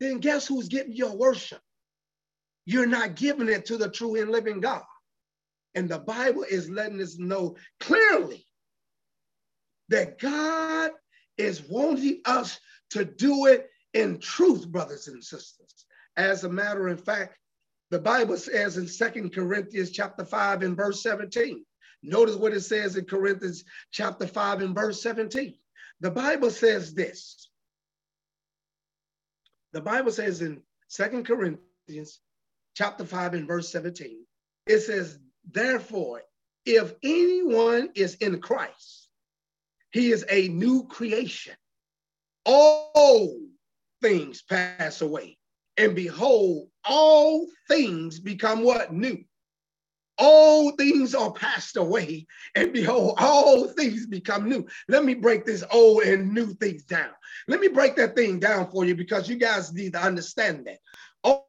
then 0.00 0.18
guess 0.18 0.46
who's 0.46 0.68
getting 0.68 0.92
your 0.92 1.16
worship? 1.16 1.60
You're 2.66 2.86
not 2.86 3.16
giving 3.16 3.48
it 3.48 3.66
to 3.66 3.78
the 3.78 3.88
true 3.88 4.20
and 4.20 4.30
living 4.30 4.60
God. 4.60 4.82
And 5.74 5.88
the 5.88 5.98
Bible 5.98 6.44
is 6.48 6.68
letting 6.68 7.00
us 7.00 7.18
know 7.18 7.56
clearly 7.78 8.44
that 9.88 10.18
God 10.18 10.90
is 11.38 11.62
wanting 11.68 12.20
us 12.24 12.58
to 12.90 13.04
do 13.04 13.46
it 13.46 13.68
in 13.94 14.18
truth, 14.18 14.68
brothers 14.68 15.08
and 15.08 15.22
sisters. 15.22 15.86
As 16.16 16.44
a 16.44 16.48
matter 16.48 16.88
of 16.88 17.04
fact, 17.04 17.36
the 17.90 17.98
Bible 17.98 18.36
says 18.36 18.76
in 18.76 18.86
Second 18.86 19.34
Corinthians 19.34 19.90
chapter 19.90 20.24
5 20.24 20.62
and 20.62 20.76
verse 20.76 21.02
17. 21.02 21.64
Notice 22.02 22.36
what 22.36 22.52
it 22.52 22.62
says 22.62 22.96
in 22.96 23.04
Corinthians 23.04 23.64
chapter 23.90 24.26
5 24.26 24.62
and 24.62 24.74
verse 24.74 25.02
17. 25.02 25.54
The 26.00 26.10
Bible 26.10 26.50
says 26.50 26.94
this. 26.94 27.48
The 29.72 29.80
Bible 29.80 30.12
says 30.12 30.40
in 30.40 30.62
Second 30.88 31.26
Corinthians 31.26 32.20
chapter 32.74 33.04
5 33.04 33.34
and 33.34 33.46
verse 33.46 33.68
17, 33.70 34.24
it 34.66 34.80
says, 34.80 35.18
Therefore, 35.50 36.22
if 36.64 36.94
anyone 37.02 37.90
is 37.94 38.14
in 38.16 38.40
Christ, 38.40 39.08
he 39.90 40.12
is 40.12 40.24
a 40.28 40.48
new 40.48 40.86
creation. 40.86 41.54
All 42.44 43.36
things 44.00 44.42
pass 44.42 45.00
away 45.00 45.36
and 45.80 45.94
behold, 45.96 46.68
all 46.84 47.46
things 47.66 48.20
become 48.20 48.62
what? 48.62 48.92
New. 48.92 49.24
All 50.18 50.72
things 50.72 51.14
are 51.14 51.32
passed 51.32 51.78
away, 51.78 52.26
and 52.54 52.70
behold, 52.74 53.14
all 53.16 53.66
things 53.68 54.06
become 54.06 54.46
new. 54.46 54.66
Let 54.88 55.06
me 55.06 55.14
break 55.14 55.46
this 55.46 55.64
old 55.72 56.02
and 56.02 56.34
new 56.34 56.52
things 56.52 56.84
down. 56.84 57.12
Let 57.48 57.60
me 57.60 57.68
break 57.68 57.96
that 57.96 58.14
thing 58.14 58.38
down 58.38 58.70
for 58.70 58.84
you 58.84 58.94
because 58.94 59.26
you 59.26 59.36
guys 59.36 59.72
need 59.72 59.94
to 59.94 60.02
understand 60.02 60.66
that. 60.66 60.80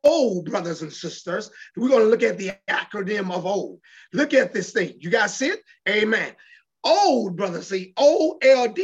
Old 0.05 0.45
brothers 0.45 0.81
and 0.81 0.93
sisters, 0.93 1.51
we're 1.75 1.89
going 1.89 2.03
to 2.03 2.09
look 2.09 2.23
at 2.23 2.37
the 2.37 2.53
acronym 2.69 3.35
of 3.35 3.45
old. 3.45 3.81
Look 4.13 4.33
at 4.33 4.53
this 4.53 4.71
thing. 4.71 4.93
You 4.99 5.09
guys 5.09 5.35
see 5.35 5.47
it? 5.47 5.59
Amen 5.89 6.33
old, 6.83 7.35
brothers. 7.35 7.67
See, 7.67 7.93
OLD 7.97 8.79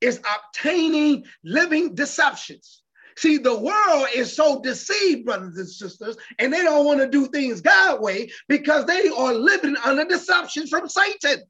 is 0.00 0.20
obtaining 0.36 1.24
living 1.42 1.94
deceptions. 1.94 2.79
See, 3.20 3.36
the 3.36 3.54
world 3.54 4.06
is 4.14 4.34
so 4.34 4.62
deceived, 4.62 5.26
brothers 5.26 5.58
and 5.58 5.68
sisters, 5.68 6.16
and 6.38 6.50
they 6.50 6.62
don't 6.62 6.86
want 6.86 7.00
to 7.00 7.06
do 7.06 7.26
things 7.26 7.60
God 7.60 8.00
way 8.00 8.30
because 8.48 8.86
they 8.86 9.08
are 9.08 9.34
living 9.34 9.76
under 9.84 10.06
deception 10.06 10.66
from 10.66 10.88
Satan. 10.88 11.42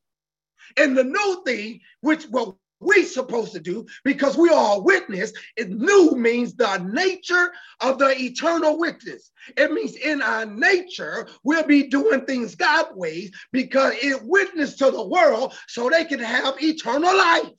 And 0.77 0.99
the 0.99 1.05
new 1.05 1.43
thing, 1.47 1.79
which 2.01 2.25
what 2.25 2.57
we 2.81 3.05
supposed 3.05 3.53
to 3.53 3.61
do, 3.61 3.87
because 4.03 4.37
we 4.37 4.49
are 4.49 4.79
a 4.79 4.81
witness, 4.81 5.33
it 5.57 5.71
new 5.71 6.17
means 6.17 6.55
the 6.55 6.79
nature 6.79 7.53
of 7.79 7.99
the 7.99 8.21
eternal 8.21 8.77
witness. 8.77 9.31
It 9.57 9.71
means 9.71 9.95
in 9.95 10.23
our 10.23 10.47
nature, 10.47 11.29
we'll 11.45 11.69
be 11.69 11.85
doing 11.85 12.27
things 12.27 12.57
God 12.57 12.87
ways 12.97 13.31
because 13.53 13.95
it 14.03 14.21
witness 14.25 14.75
to 14.79 14.91
the 14.91 15.07
world 15.07 15.55
so 15.69 15.89
they 15.89 16.05
can 16.05 16.19
have 16.19 16.61
eternal 16.61 17.17
life. 17.17 17.53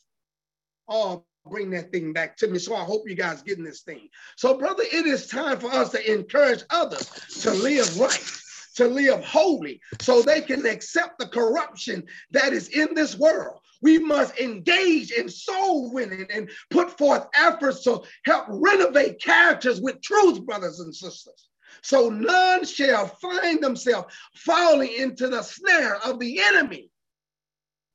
Oh, 0.90 1.24
bring 1.50 1.72
that 1.72 1.92
thing 1.92 2.14
back 2.14 2.38
to 2.38 2.48
me. 2.48 2.60
So 2.60 2.76
I 2.76 2.84
hope 2.84 3.08
you 3.08 3.16
guys 3.16 3.42
getting 3.42 3.64
this 3.64 3.82
thing. 3.82 4.10
So, 4.38 4.58
brother, 4.58 4.84
it 4.84 5.06
is 5.06 5.28
time 5.28 5.60
for 5.60 5.72
us 5.72 5.90
to 5.92 6.12
encourage 6.12 6.64
others 6.70 7.10
to 7.42 7.52
live 7.52 8.00
right, 8.00 8.32
to 8.76 8.88
live 8.88 9.24
holy, 9.24 9.82
so 10.02 10.22
they 10.22 10.42
can 10.42 10.66
accept 10.66 11.20
the 11.20 11.28
corruption 11.28 12.04
that 12.32 12.54
is 12.54 12.70
in 12.70 12.94
this 12.94 13.18
world. 13.18 13.60
We 13.82 13.98
must 13.98 14.40
engage 14.40 15.12
in 15.12 15.28
soul 15.28 15.92
winning 15.92 16.28
and 16.32 16.50
put 16.70 16.98
forth 16.98 17.26
efforts 17.36 17.84
to 17.84 18.04
help 18.26 18.46
renovate 18.50 19.22
characters 19.22 19.82
with 19.82 20.02
truth, 20.02 20.46
brothers 20.46 20.80
and 20.80 20.96
sisters. 20.96 21.50
So 21.82 22.10
none 22.10 22.64
shall 22.64 23.08
find 23.08 23.62
themselves 23.64 24.14
falling 24.36 24.94
into 24.94 25.30
the 25.30 25.42
snare 25.42 25.98
of 26.06 26.20
the 26.20 26.40
enemy. 26.40 26.92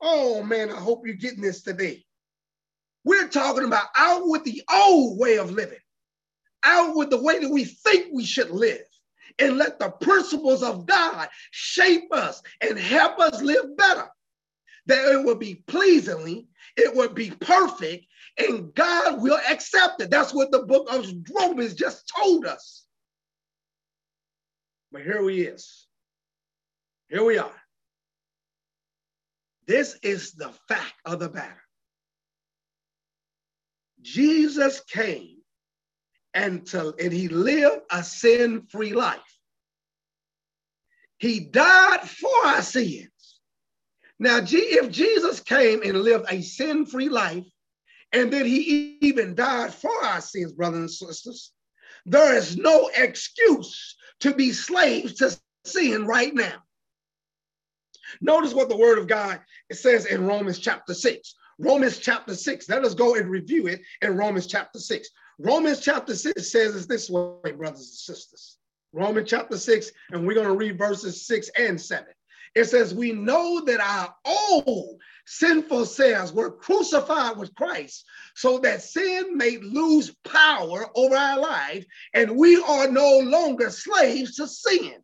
Oh 0.01 0.43
man, 0.43 0.71
I 0.71 0.77
hope 0.77 1.07
you're 1.07 1.15
getting 1.15 1.41
this 1.41 1.63
today. 1.63 2.06
We're 3.07 3.29
talking 3.29 3.65
about 3.65 3.87
out 3.97 4.23
with 4.25 4.43
the 4.43 4.65
old 4.71 5.21
way 5.21 5.39
of 5.39 5.53
living, 5.53 5.79
out 6.65 6.97
with 6.97 7.09
the 7.09 7.23
way 7.23 7.39
that 7.39 7.49
we 7.49 7.65
think 7.65 8.09
we 8.13 8.25
should 8.25 8.51
live, 8.51 8.85
and 9.39 9.57
let 9.57 9.79
the 9.79 9.91
principles 9.91 10.65
of 10.65 10.87
God 10.87 11.29
shape 11.53 12.13
us 12.13 12.43
and 12.61 12.77
help 12.77 13.21
us 13.21 13.41
live 13.41 13.77
better. 13.77 14.09
That 14.87 15.13
it 15.13 15.25
will 15.25 15.37
be 15.37 15.63
pleasingly, 15.69 16.49
it 16.77 16.97
will 16.97 17.09
be 17.09 17.31
perfect, 17.31 18.07
and 18.39 18.75
God 18.75 19.23
will 19.23 19.39
accept 19.49 20.03
it. 20.03 20.11
That's 20.11 20.35
what 20.35 20.51
the 20.51 20.65
book 20.65 20.93
of 20.93 21.07
Romans 21.33 21.75
just 21.75 22.13
told 22.13 22.45
us. 22.45 22.87
But 24.91 25.03
here 25.03 25.23
we 25.23 25.43
is. 25.43 25.87
Here 27.09 27.25
we 27.25 27.39
are. 27.39 27.63
This 29.69 29.97
is 30.03 30.33
the 30.33 30.51
fact 30.67 30.95
of 31.05 31.21
the 31.21 31.31
matter. 31.31 31.66
Jesus 34.07 34.81
came 34.83 35.39
and, 36.33 36.65
to, 36.67 36.95
and 37.03 37.13
he 37.13 37.27
lived 37.27 37.83
a 37.91 38.05
sin 38.05 38.63
free 38.71 38.93
life. 38.93 39.19
He 41.19 41.41
died 41.41 42.09
for 42.09 42.31
our 42.47 42.63
sins. 42.63 43.11
Now, 44.21 44.41
if 44.43 44.91
Jesus 44.93 45.41
came 45.41 45.83
and 45.83 46.03
lived 46.03 46.27
a 46.31 46.41
sin 46.41 46.87
free 46.87 47.09
life, 47.09 47.45
and 48.13 48.33
then 48.33 48.47
he 48.47 48.97
even 49.01 49.35
died 49.35 49.75
for 49.75 49.91
our 50.05 50.21
sins, 50.21 50.53
brothers 50.53 50.79
and 50.79 50.91
sisters, 50.91 51.53
there 52.05 52.37
is 52.37 52.57
no 52.57 52.89
excuse 52.97 53.97
to 54.21 54.33
be 54.33 54.53
slaves 54.53 55.15
to 55.15 55.37
sin 55.65 56.07
right 56.07 56.33
now. 56.33 56.63
Notice 58.21 58.55
what 58.55 58.69
the 58.69 58.77
word 58.77 58.99
of 58.99 59.09
God 59.09 59.41
says 59.73 60.07
in 60.07 60.27
Romans 60.27 60.61
chapter 60.61 60.95
6. 60.95 61.35
Romans 61.59 61.99
chapter 61.99 62.35
6. 62.35 62.69
Let 62.69 62.85
us 62.85 62.95
go 62.95 63.15
and 63.15 63.31
review 63.31 63.67
it 63.67 63.81
in 64.03 64.17
Romans 64.17 64.47
chapter 64.47 64.79
6. 64.79 65.09
Romans 65.39 65.81
chapter 65.81 66.15
6 66.15 66.51
says 66.51 66.75
it 66.77 66.89
this 66.89 67.11
way, 67.11 67.53
brothers 67.53 67.81
and 67.81 68.17
sisters. 68.17 68.59
Romans 68.93 69.29
chapter 69.29 69.59
6, 69.59 69.91
and 70.11 70.27
we're 70.27 70.35
going 70.35 70.47
to 70.47 70.57
read 70.57 70.79
verses 70.79 71.27
6 71.27 71.51
and 71.59 71.81
7. 71.81 72.07
It 72.55 72.65
says, 72.65 72.95
We 72.95 73.13
know 73.13 73.63
that 73.67 73.81
our 73.81 74.15
old 74.25 74.99
sinful 75.27 75.85
selves 75.85 76.33
were 76.33 76.51
crucified 76.51 77.37
with 77.37 77.55
Christ 77.55 78.05
so 78.35 78.59
that 78.61 78.83
sin 78.83 79.37
may 79.37 79.59
lose 79.59 80.15
power 80.25 80.87
over 80.95 81.17
our 81.17 81.39
life 81.39 81.85
and 82.15 82.37
we 82.37 82.57
are 82.63 82.91
no 82.91 83.19
longer 83.19 83.69
slaves 83.71 84.37
to 84.37 84.47
sin. 84.47 84.95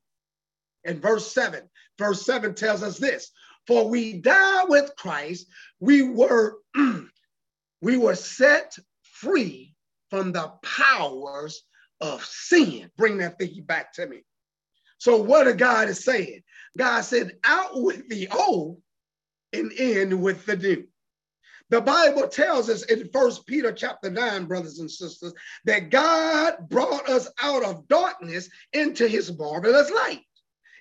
In 0.85 1.01
verse 1.01 1.31
7, 1.33 1.69
verse 1.99 2.25
7 2.25 2.55
tells 2.55 2.83
us 2.83 2.99
this 2.99 3.31
for 3.67 3.89
we 3.89 4.15
died 4.15 4.67
with 4.69 4.95
Christ. 4.97 5.47
We 5.81 6.03
were, 6.03 6.59
we 7.81 7.97
were 7.97 8.15
set 8.15 8.77
free 9.03 9.75
from 10.11 10.33
the 10.33 10.53
powers 10.63 11.63
of 12.01 12.25
sin. 12.25 12.91
Bring 12.97 13.19
that 13.19 13.39
thing 13.39 13.63
back 13.63 13.93
to 13.95 14.07
me. 14.07 14.23
So 14.99 15.17
what 15.17 15.49
a 15.49 15.55
God 15.55 15.89
is 15.89 16.05
saying? 16.05 16.43
God 16.77 17.01
said, 17.03 17.37
out 17.45 17.71
with 17.75 18.09
the 18.09 18.29
old 18.29 18.81
and 19.53 19.73
in 19.73 20.21
with 20.21 20.47
the 20.47 20.57
new. 20.57 20.87
The 21.71 21.81
Bible 21.81 22.29
tells 22.29 22.69
us 22.69 22.83
in 22.85 23.09
First 23.13 23.47
Peter 23.47 23.73
chapter 23.73 24.11
9, 24.11 24.45
brothers 24.45 24.79
and 24.79 24.91
sisters, 24.91 25.33
that 25.65 25.91
God 25.91 26.69
brought 26.69 27.09
us 27.09 27.29
out 27.41 27.65
of 27.65 27.89
darkness 27.89 28.51
into 28.73 29.09
his 29.09 29.37
marvelous 29.39 29.91
light. 29.91 30.21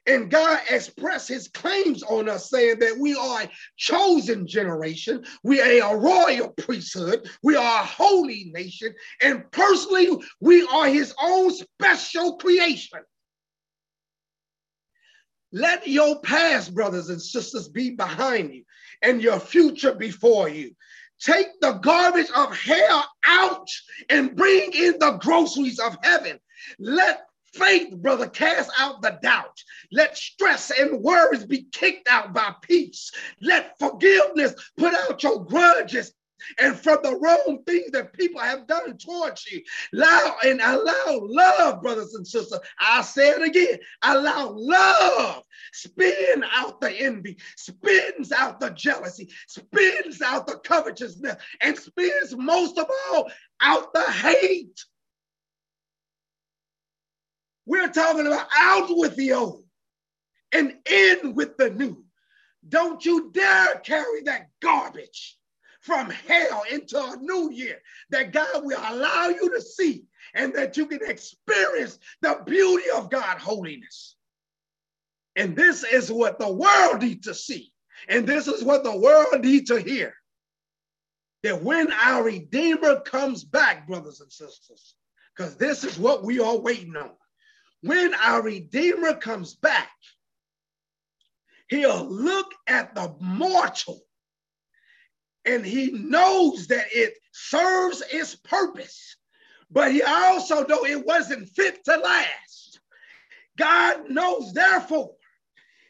And 0.07 0.31
God 0.31 0.59
expressed 0.69 1.27
his 1.27 1.47
claims 1.47 2.01
on 2.01 2.27
us, 2.27 2.49
saying 2.49 2.79
that 2.79 2.97
we 2.99 3.15
are 3.15 3.43
a 3.43 3.49
chosen 3.77 4.47
generation, 4.47 5.23
we 5.43 5.61
are 5.61 5.93
a 5.93 5.97
royal 5.97 6.49
priesthood, 6.49 7.29
we 7.43 7.55
are 7.55 7.83
a 7.83 7.85
holy 7.85 8.51
nation, 8.53 8.93
and 9.21 9.49
personally, 9.51 10.09
we 10.39 10.65
are 10.67 10.87
his 10.87 11.13
own 11.21 11.51
special 11.51 12.37
creation. 12.37 12.99
Let 15.51 15.87
your 15.87 16.21
past, 16.21 16.73
brothers 16.73 17.09
and 17.09 17.21
sisters, 17.21 17.67
be 17.67 17.91
behind 17.91 18.53
you 18.53 18.63
and 19.01 19.21
your 19.21 19.39
future 19.39 19.93
before 19.93 20.49
you. 20.49 20.71
Take 21.19 21.47
the 21.59 21.73
garbage 21.73 22.31
of 22.35 22.57
hell 22.57 23.05
out 23.25 23.67
and 24.09 24.35
bring 24.35 24.71
in 24.73 24.97
the 24.97 25.19
groceries 25.21 25.77
of 25.77 25.95
heaven. 26.01 26.39
Let 26.79 27.25
faith, 27.53 27.95
brother, 27.97 28.27
cast 28.27 28.71
out 28.77 29.01
the 29.01 29.19
doubt. 29.21 29.61
Let 29.91 30.17
stress 30.17 30.71
and 30.71 31.01
worries 31.01 31.45
be 31.45 31.63
kicked 31.71 32.07
out 32.09 32.33
by 32.33 32.53
peace. 32.61 33.11
Let 33.41 33.77
forgiveness 33.79 34.53
put 34.77 34.93
out 34.93 35.21
your 35.23 35.45
grudges 35.45 36.13
and 36.59 36.75
from 36.75 36.99
the 37.03 37.15
wrong 37.17 37.63
things 37.67 37.91
that 37.91 38.13
people 38.13 38.41
have 38.41 38.67
done 38.67 38.97
towards 38.97 39.45
you. 39.51 39.61
Allow 39.93 40.37
and 40.43 40.59
allow 40.59 41.19
love, 41.21 41.81
brothers 41.81 42.15
and 42.15 42.27
sisters. 42.27 42.59
I 42.79 43.01
say 43.03 43.29
it 43.29 43.41
again. 43.43 43.77
Allow 44.01 44.53
love 44.55 45.43
spin 45.73 46.43
out 46.51 46.81
the 46.81 46.91
envy, 46.91 47.37
spins 47.55 48.31
out 48.31 48.59
the 48.59 48.69
jealousy, 48.71 49.29
spins 49.47 50.21
out 50.21 50.47
the 50.47 50.57
covetousness, 50.57 51.35
and 51.61 51.77
spins 51.77 52.35
most 52.35 52.77
of 52.77 52.89
all 53.11 53.31
out 53.61 53.93
the 53.93 54.03
hate. 54.03 54.83
We're 57.71 57.87
talking 57.87 58.27
about 58.27 58.49
out 58.53 58.89
with 58.89 59.15
the 59.15 59.31
old 59.31 59.63
and 60.51 60.75
in 60.91 61.33
with 61.35 61.55
the 61.55 61.69
new. 61.69 62.03
Don't 62.67 63.05
you 63.05 63.31
dare 63.31 63.75
carry 63.75 64.23
that 64.23 64.49
garbage 64.61 65.37
from 65.79 66.09
hell 66.09 66.63
into 66.69 67.01
a 67.01 67.15
new 67.21 67.49
year 67.49 67.77
that 68.09 68.33
God 68.33 68.65
will 68.65 68.77
allow 68.77 69.29
you 69.29 69.49
to 69.55 69.61
see 69.61 70.03
and 70.33 70.53
that 70.53 70.75
you 70.75 70.85
can 70.85 70.99
experience 71.01 71.97
the 72.21 72.41
beauty 72.45 72.89
of 72.93 73.09
God 73.09 73.37
holiness. 73.37 74.17
And 75.37 75.55
this 75.55 75.85
is 75.85 76.11
what 76.11 76.39
the 76.39 76.51
world 76.51 77.01
needs 77.01 77.25
to 77.27 77.33
see. 77.33 77.71
And 78.09 78.27
this 78.27 78.49
is 78.49 78.65
what 78.65 78.83
the 78.83 78.97
world 78.97 79.45
needs 79.45 79.69
to 79.69 79.79
hear. 79.79 80.13
That 81.43 81.63
when 81.63 81.89
our 81.93 82.23
Redeemer 82.23 82.99
comes 82.99 83.45
back, 83.45 83.87
brothers 83.87 84.19
and 84.19 84.29
sisters, 84.29 84.95
because 85.37 85.55
this 85.55 85.85
is 85.85 85.97
what 85.97 86.25
we 86.25 86.41
are 86.41 86.57
waiting 86.57 86.97
on. 86.97 87.11
When 87.81 88.13
our 88.13 88.41
Redeemer 88.41 89.15
comes 89.15 89.55
back, 89.55 89.91
he'll 91.69 92.05
look 92.05 92.53
at 92.67 92.93
the 92.93 93.15
mortal 93.19 94.01
and 95.45 95.65
he 95.65 95.91
knows 95.91 96.67
that 96.67 96.87
it 96.91 97.15
serves 97.31 98.03
its 98.11 98.35
purpose, 98.35 99.15
but 99.71 99.91
he 99.91 100.03
also 100.03 100.65
know 100.67 100.85
it 100.85 101.05
wasn't 101.05 101.49
fit 101.49 101.83
to 101.85 101.97
last. 101.97 102.79
God 103.57 104.09
knows, 104.09 104.53
therefore, 104.53 105.15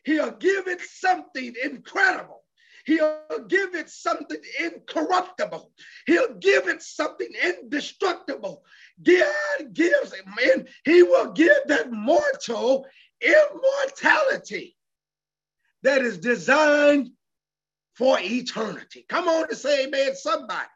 he'll 0.05 0.31
give 0.31 0.67
it 0.67 0.81
something 0.81 1.53
incredible. 1.61 2.41
He'll 2.85 3.45
give 3.47 3.75
it 3.75 3.89
something 3.89 4.41
incorruptible. 4.59 5.71
He'll 6.07 6.35
give 6.35 6.67
it 6.67 6.81
something 6.81 7.29
indestructible. 7.43 8.63
God 9.03 9.73
gives 9.73 10.13
and 10.13 10.67
he 10.85 11.03
will 11.03 11.31
give 11.31 11.57
that 11.67 11.91
mortal 11.91 12.85
immortality 13.21 14.75
that 15.83 16.01
is 16.01 16.17
designed 16.17 17.09
for 17.95 18.17
eternity. 18.19 19.05
Come 19.09 19.27
on 19.27 19.47
to 19.49 19.55
say 19.55 19.85
amen, 19.85 20.15
somebody. 20.15 20.67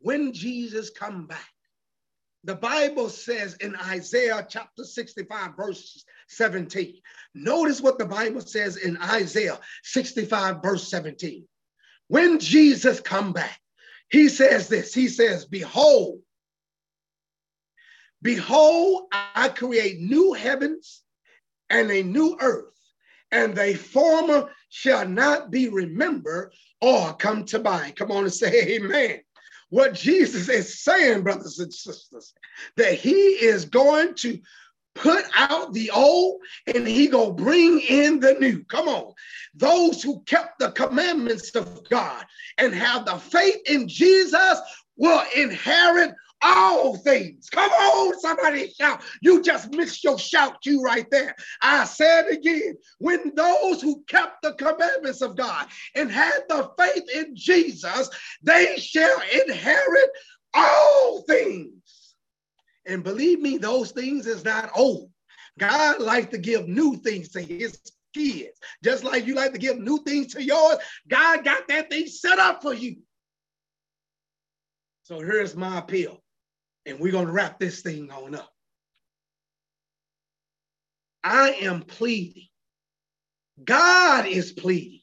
When 0.00 0.32
Jesus 0.32 0.90
come 0.90 1.26
back, 1.26 1.48
the 2.44 2.56
Bible 2.56 3.08
says 3.08 3.54
in 3.54 3.76
Isaiah 3.76 4.44
chapter 4.48 4.82
65, 4.82 5.56
verse 5.56 6.04
17. 6.28 6.96
Notice 7.34 7.80
what 7.80 7.98
the 7.98 8.04
Bible 8.04 8.40
says 8.40 8.76
in 8.76 8.96
Isaiah 8.98 9.60
65, 9.84 10.60
verse 10.60 10.88
17. 10.90 11.46
When 12.08 12.40
Jesus 12.40 12.98
come 13.00 13.32
back, 13.32 13.60
he 14.10 14.28
says 14.28 14.68
this, 14.68 14.92
he 14.92 15.08
says, 15.08 15.44
behold, 15.44 16.20
behold, 18.22 19.04
I 19.12 19.48
create 19.48 20.00
new 20.00 20.32
heavens 20.32 21.02
and 21.70 21.90
a 21.90 22.02
new 22.02 22.36
earth, 22.40 22.78
and 23.30 23.54
the 23.54 23.74
former 23.74 24.50
shall 24.68 25.06
not 25.06 25.50
be 25.50 25.68
remembered 25.68 26.52
or 26.80 27.14
come 27.14 27.44
to 27.46 27.58
mind. 27.58 27.96
Come 27.96 28.10
on 28.10 28.24
and 28.24 28.32
say 28.32 28.76
amen. 28.76 29.20
What 29.70 29.94
Jesus 29.94 30.48
is 30.48 30.82
saying, 30.82 31.22
brothers 31.22 31.58
and 31.58 31.72
sisters, 31.72 32.34
that 32.76 32.94
he 32.94 33.12
is 33.12 33.64
going 33.64 34.14
to 34.16 34.38
put 34.94 35.24
out 35.34 35.72
the 35.72 35.90
old 35.90 36.40
and 36.74 36.86
he 36.86 37.06
gonna 37.06 37.32
bring 37.32 37.80
in 37.80 38.20
the 38.20 38.34
new 38.34 38.62
come 38.64 38.88
on 38.88 39.12
those 39.54 40.02
who 40.02 40.20
kept 40.24 40.58
the 40.58 40.70
commandments 40.72 41.54
of 41.54 41.88
god 41.88 42.24
and 42.58 42.74
have 42.74 43.06
the 43.06 43.16
faith 43.16 43.56
in 43.66 43.88
jesus 43.88 44.60
will 44.96 45.24
inherit 45.34 46.14
all 46.42 46.96
things. 46.96 47.48
Come 47.50 47.70
on, 47.70 48.18
somebody 48.20 48.70
shout. 48.70 49.02
You 49.20 49.42
just 49.42 49.70
missed 49.72 50.02
your 50.02 50.18
shout 50.18 50.56
you 50.64 50.82
right 50.82 51.08
there. 51.10 51.34
I 51.62 51.84
said 51.84 52.28
again, 52.28 52.76
when 52.98 53.32
those 53.34 53.80
who 53.80 54.02
kept 54.08 54.42
the 54.42 54.54
commandments 54.54 55.22
of 55.22 55.36
God 55.36 55.66
and 55.94 56.10
had 56.10 56.40
the 56.48 56.70
faith 56.78 57.08
in 57.14 57.36
Jesus, 57.36 58.10
they 58.42 58.76
shall 58.76 59.20
inherit 59.46 60.10
all 60.54 61.22
things. 61.22 62.14
And 62.86 63.04
believe 63.04 63.40
me, 63.40 63.58
those 63.58 63.92
things 63.92 64.26
is 64.26 64.44
not 64.44 64.70
old. 64.74 65.10
God 65.58 66.00
likes 66.00 66.30
to 66.30 66.38
give 66.38 66.66
new 66.66 66.96
things 66.96 67.28
to 67.30 67.40
his 67.40 67.80
kids. 68.14 68.58
Just 68.82 69.04
like 69.04 69.26
you 69.26 69.34
like 69.34 69.52
to 69.52 69.58
give 69.58 69.78
new 69.78 70.02
things 70.04 70.34
to 70.34 70.42
yours, 70.42 70.78
God 71.08 71.44
got 71.44 71.68
that 71.68 71.90
thing 71.90 72.06
set 72.06 72.38
up 72.38 72.62
for 72.62 72.74
you. 72.74 72.96
So 75.04 75.18
here's 75.20 75.54
my 75.56 75.78
appeal 75.78 76.21
and 76.86 76.98
we're 76.98 77.12
going 77.12 77.26
to 77.26 77.32
wrap 77.32 77.58
this 77.58 77.82
thing 77.82 78.10
on 78.10 78.34
up. 78.34 78.50
I 81.24 81.50
am 81.62 81.82
pleading. 81.82 82.48
God 83.64 84.26
is 84.26 84.52
pleading. 84.52 85.00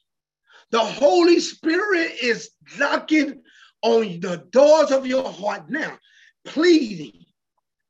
The 0.72 0.80
Holy 0.80 1.40
Spirit 1.40 2.12
is 2.22 2.52
knocking 2.78 3.42
on 3.82 4.20
the 4.20 4.46
doors 4.52 4.92
of 4.92 5.08
your 5.08 5.32
heart 5.32 5.70
now, 5.70 5.98
pleading, 6.46 7.26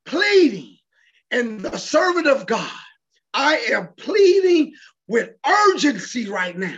pleading. 0.06 0.78
And 1.32 1.60
the 1.60 1.78
servant 1.78 2.28
of 2.28 2.46
God, 2.46 2.72
I 3.34 3.58
am 3.72 3.90
pleading 3.98 4.74
with 5.08 5.32
urgency 5.46 6.30
right 6.30 6.58
now 6.58 6.78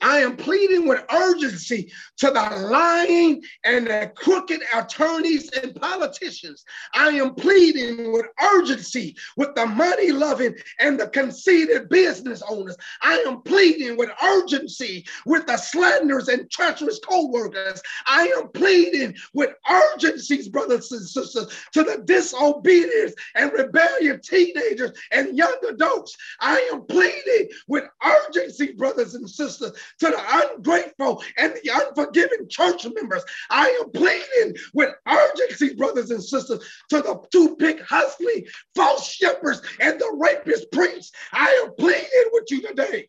I 0.00 0.18
am 0.18 0.36
pleading 0.36 0.86
with 0.86 1.04
urgency 1.12 1.92
to 2.18 2.26
the 2.26 2.68
lying 2.70 3.42
and 3.64 3.86
the 3.86 4.12
crooked 4.14 4.60
attorneys 4.74 5.50
and 5.50 5.74
politicians. 5.74 6.64
I 6.94 7.08
am 7.08 7.34
pleading 7.34 8.12
with 8.12 8.26
urgency 8.42 9.16
with 9.36 9.54
the 9.54 9.66
money 9.66 10.12
loving 10.12 10.54
and 10.80 10.98
the 10.98 11.08
conceited 11.08 11.88
business 11.88 12.42
owners. 12.48 12.76
I 13.02 13.24
am 13.26 13.42
pleading 13.42 13.96
with 13.96 14.10
urgency 14.22 15.06
with 15.24 15.46
the 15.46 15.56
slanderers 15.56 16.28
and 16.28 16.50
treacherous 16.50 16.98
co 16.98 17.26
workers. 17.26 17.80
I 18.06 18.32
am 18.36 18.48
pleading 18.48 19.16
with 19.34 19.50
urgencies, 19.68 20.48
brothers 20.48 20.92
and 20.92 21.06
sisters, 21.06 21.48
to 21.72 21.82
the 21.82 22.02
disobedient 22.04 23.14
and 23.34 23.52
rebellious 23.52 24.26
teenagers 24.26 24.92
and 25.12 25.36
young 25.36 25.56
adults. 25.68 26.16
I 26.40 26.58
am 26.72 26.84
pleading 26.86 27.48
with 27.68 27.84
urgency, 28.04 28.72
brothers 28.72 29.14
and 29.14 29.28
sisters, 29.28 29.72
to 30.00 30.06
the 30.06 30.52
ungrateful 30.54 31.22
and 31.38 31.54
the 31.54 31.70
unforgiving 31.72 32.48
church 32.48 32.86
members. 32.94 33.24
I 33.50 33.68
am 33.80 33.90
pleading 33.90 34.56
with 34.74 34.94
urgency, 35.06 35.74
brothers 35.74 36.10
and 36.10 36.22
sisters, 36.22 36.60
to 36.90 37.02
the 37.02 37.20
two 37.32 37.56
big 37.58 37.80
hustling 37.82 38.46
false 38.74 39.10
shepherds 39.10 39.62
and 39.80 39.98
the 39.98 40.16
rapist 40.18 40.70
priests. 40.72 41.12
I 41.32 41.48
am 41.64 41.74
pleading 41.76 42.30
with 42.32 42.44
you 42.50 42.62
today. 42.62 43.08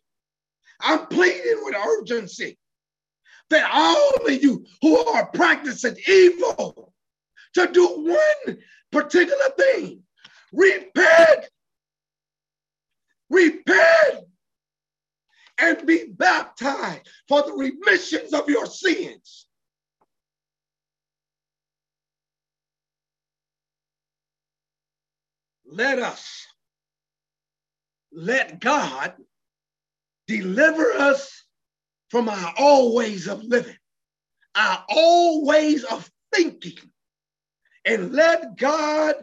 I'm 0.80 1.06
pleading 1.06 1.60
with 1.64 1.74
urgency 1.74 2.58
that 3.50 3.70
all 3.72 4.26
of 4.26 4.42
you 4.42 4.64
who 4.82 4.98
are 4.98 5.26
practicing 5.26 5.96
evil 6.06 6.92
to 7.54 7.66
do 7.72 7.86
one 8.46 8.58
particular 8.92 9.50
thing 9.56 10.02
repent, 10.52 11.48
repent, 13.30 14.24
and 15.58 15.86
be 15.86 16.06
baptized 16.10 17.08
for 17.28 17.42
the 17.42 17.52
remissions 17.52 18.32
of 18.32 18.48
your 18.48 18.66
sins. 18.66 19.46
Let 25.66 25.98
us, 25.98 26.46
let 28.12 28.60
God 28.60 29.14
deliver 30.26 30.92
us 30.92 31.44
from 32.10 32.28
our 32.28 32.54
old 32.58 32.96
ways 32.96 33.28
of 33.28 33.44
living, 33.44 33.76
our 34.54 34.84
old 34.90 35.46
ways 35.46 35.84
of 35.84 36.10
thinking, 36.34 36.78
and 37.84 38.12
let 38.12 38.56
God 38.56 39.14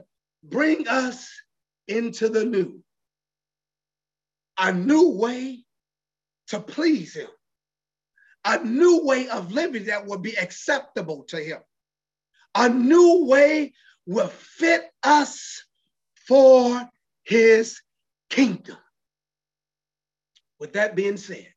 bring 0.44 0.88
us 0.88 1.30
into 1.88 2.30
the 2.30 2.46
new. 2.46 2.84
a 4.58 4.72
new 4.72 5.10
way 5.10 5.65
to 6.48 6.60
please 6.60 7.16
him, 7.16 7.30
a 8.46 8.64
new 8.64 9.04
way 9.04 9.28
of 9.30 9.52
living 9.52 9.86
that 9.86 10.06
will 10.06 10.20
be 10.20 10.38
acceptable 10.38 11.24
to 11.24 11.38
him, 11.38 11.60
a 12.54 12.70
new 12.70 13.26
way 13.26 13.74
will 14.06 14.28
fit 14.28 14.86
us 15.04 15.64
for 16.28 16.88
his 17.24 17.82
kingdom. 18.30 18.78
With 20.60 20.74
that 20.74 20.96
being 20.96 21.18
said, 21.18 21.48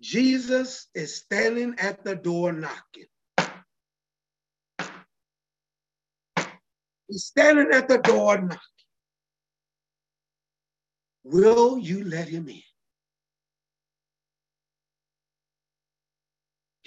Jesus 0.00 0.86
is 0.94 1.16
standing 1.16 1.74
at 1.78 2.04
the 2.04 2.16
door 2.16 2.52
knocking. 2.52 3.06
He's 7.08 7.24
standing 7.24 7.68
at 7.72 7.88
the 7.88 7.98
door 7.98 8.38
knocking. 8.38 8.58
Will 11.22 11.78
you 11.78 12.04
let 12.04 12.28
him 12.28 12.48
in? 12.48 12.62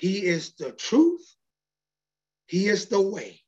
He 0.04 0.26
is 0.26 0.52
the 0.56 0.74
truth. 0.74 1.26
He 2.48 2.68
is 2.68 2.88
the 2.88 3.00
way 3.00 3.40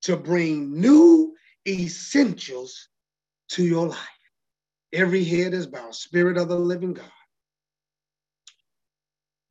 to 0.00 0.16
bring 0.16 0.80
new 0.80 1.36
essentials 1.68 2.88
to 3.50 3.62
your 3.62 3.88
life. 3.88 4.24
Every 4.94 5.22
head 5.22 5.52
is 5.52 5.66
bowed, 5.66 5.94
Spirit 5.94 6.38
of 6.38 6.48
the 6.48 6.58
living 6.58 6.94
God. 6.94 7.12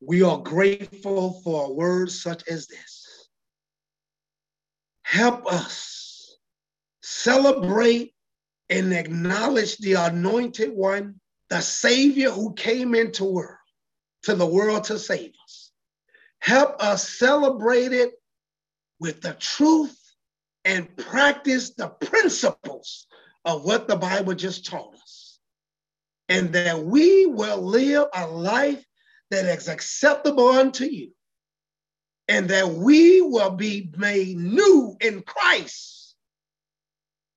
We 0.00 0.24
are 0.24 0.38
grateful 0.38 1.40
for 1.44 1.66
a 1.66 1.72
word 1.72 2.10
such 2.10 2.42
as 2.48 2.66
this. 2.66 3.28
Help 5.02 5.46
us 5.46 6.36
celebrate 7.04 8.16
and 8.68 8.92
acknowledge 8.92 9.76
the 9.76 9.92
anointed 9.92 10.72
one, 10.72 11.20
the 11.50 11.60
Savior 11.60 12.30
who 12.30 12.52
came 12.54 12.96
into 12.96 13.24
world, 13.24 13.58
to 14.24 14.34
the 14.34 14.44
world 14.44 14.82
to 14.86 14.98
save 14.98 15.30
us. 15.44 15.63
Help 16.44 16.76
us 16.78 17.08
celebrate 17.08 17.94
it 17.94 18.12
with 19.00 19.22
the 19.22 19.32
truth 19.32 19.98
and 20.66 20.94
practice 20.94 21.70
the 21.70 21.88
principles 21.88 23.06
of 23.46 23.64
what 23.64 23.88
the 23.88 23.96
Bible 23.96 24.34
just 24.34 24.66
taught 24.66 24.94
us. 24.94 25.38
And 26.28 26.52
that 26.52 26.84
we 26.84 27.24
will 27.24 27.62
live 27.62 28.08
a 28.12 28.26
life 28.26 28.84
that 29.30 29.46
is 29.46 29.68
acceptable 29.68 30.48
unto 30.48 30.84
you. 30.84 31.12
And 32.28 32.50
that 32.50 32.68
we 32.68 33.22
will 33.22 33.52
be 33.52 33.90
made 33.96 34.36
new 34.36 34.98
in 35.00 35.22
Christ. 35.22 36.14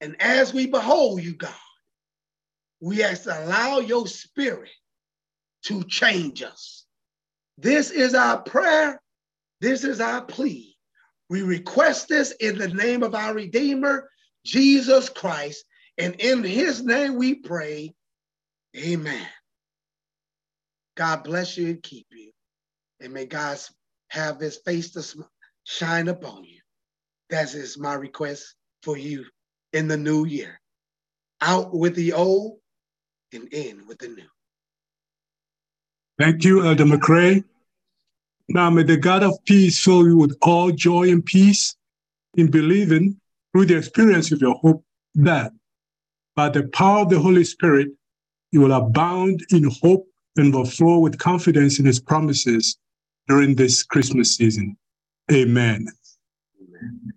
And 0.01 0.21
as 0.21 0.53
we 0.53 0.67
behold 0.67 1.23
you, 1.23 1.33
God, 1.33 1.53
we 2.81 3.03
ask 3.03 3.23
to 3.23 3.45
allow 3.45 3.79
your 3.79 4.05
spirit 4.05 4.69
to 5.63 5.85
change 5.85 6.43
us. 6.43 6.86
This 7.57 7.91
is 7.91 8.13
our 8.13 8.41
prayer. 8.41 9.01
This 9.61 9.83
is 9.83 9.99
our 9.99 10.23
plea. 10.23 10.75
We 11.29 11.41
request 11.41 12.07
this 12.07 12.31
in 12.39 12.57
the 12.57 12.67
name 12.67 13.03
of 13.03 13.15
our 13.15 13.33
Redeemer, 13.33 14.09
Jesus 14.45 15.09
Christ. 15.09 15.65
And 15.97 16.15
in 16.15 16.43
his 16.43 16.83
name 16.83 17.15
we 17.15 17.35
pray. 17.35 17.93
Amen. 18.77 19.27
God 20.95 21.23
bless 21.23 21.57
you 21.57 21.67
and 21.67 21.81
keep 21.83 22.07
you. 22.11 22.31
And 23.01 23.13
may 23.13 23.25
God 23.25 23.57
have 24.09 24.39
his 24.39 24.57
face 24.57 24.91
to 24.91 25.25
shine 25.63 26.07
upon 26.07 26.43
you. 26.43 26.59
That 27.29 27.53
is 27.53 27.77
my 27.77 27.93
request 27.93 28.55
for 28.83 28.97
you 28.97 29.25
in 29.73 29.87
the 29.87 29.97
new 29.97 30.25
year. 30.25 30.59
Out 31.41 31.73
with 31.73 31.95
the 31.95 32.13
old 32.13 32.59
and 33.33 33.51
in 33.53 33.85
with 33.87 33.97
the 33.99 34.07
new. 34.07 34.36
Thank 36.19 36.43
you, 36.43 36.65
Elder 36.65 36.85
McCray. 36.85 37.43
Now 38.49 38.69
may 38.69 38.83
the 38.83 38.97
God 38.97 39.23
of 39.23 39.37
peace 39.45 39.81
fill 39.81 40.05
you 40.05 40.17
with 40.17 40.37
all 40.41 40.71
joy 40.71 41.09
and 41.11 41.23
peace 41.23 41.75
in 42.35 42.49
believing 42.49 43.19
through 43.51 43.65
the 43.65 43.77
experience 43.77 44.31
of 44.31 44.41
your 44.41 44.55
hope 44.55 44.83
that 45.15 45.51
by 46.35 46.49
the 46.49 46.67
power 46.69 47.01
of 47.01 47.09
the 47.09 47.19
Holy 47.19 47.43
Spirit, 47.43 47.89
you 48.51 48.61
will 48.61 48.71
abound 48.71 49.45
in 49.51 49.69
hope 49.81 50.07
and 50.37 50.53
will 50.53 50.65
flow 50.65 50.99
with 50.99 51.17
confidence 51.17 51.79
in 51.79 51.85
his 51.85 51.99
promises 51.99 52.77
during 53.27 53.55
this 53.55 53.83
Christmas 53.83 54.35
season. 54.35 54.77
Amen. 55.31 55.87
Amen. 56.61 57.13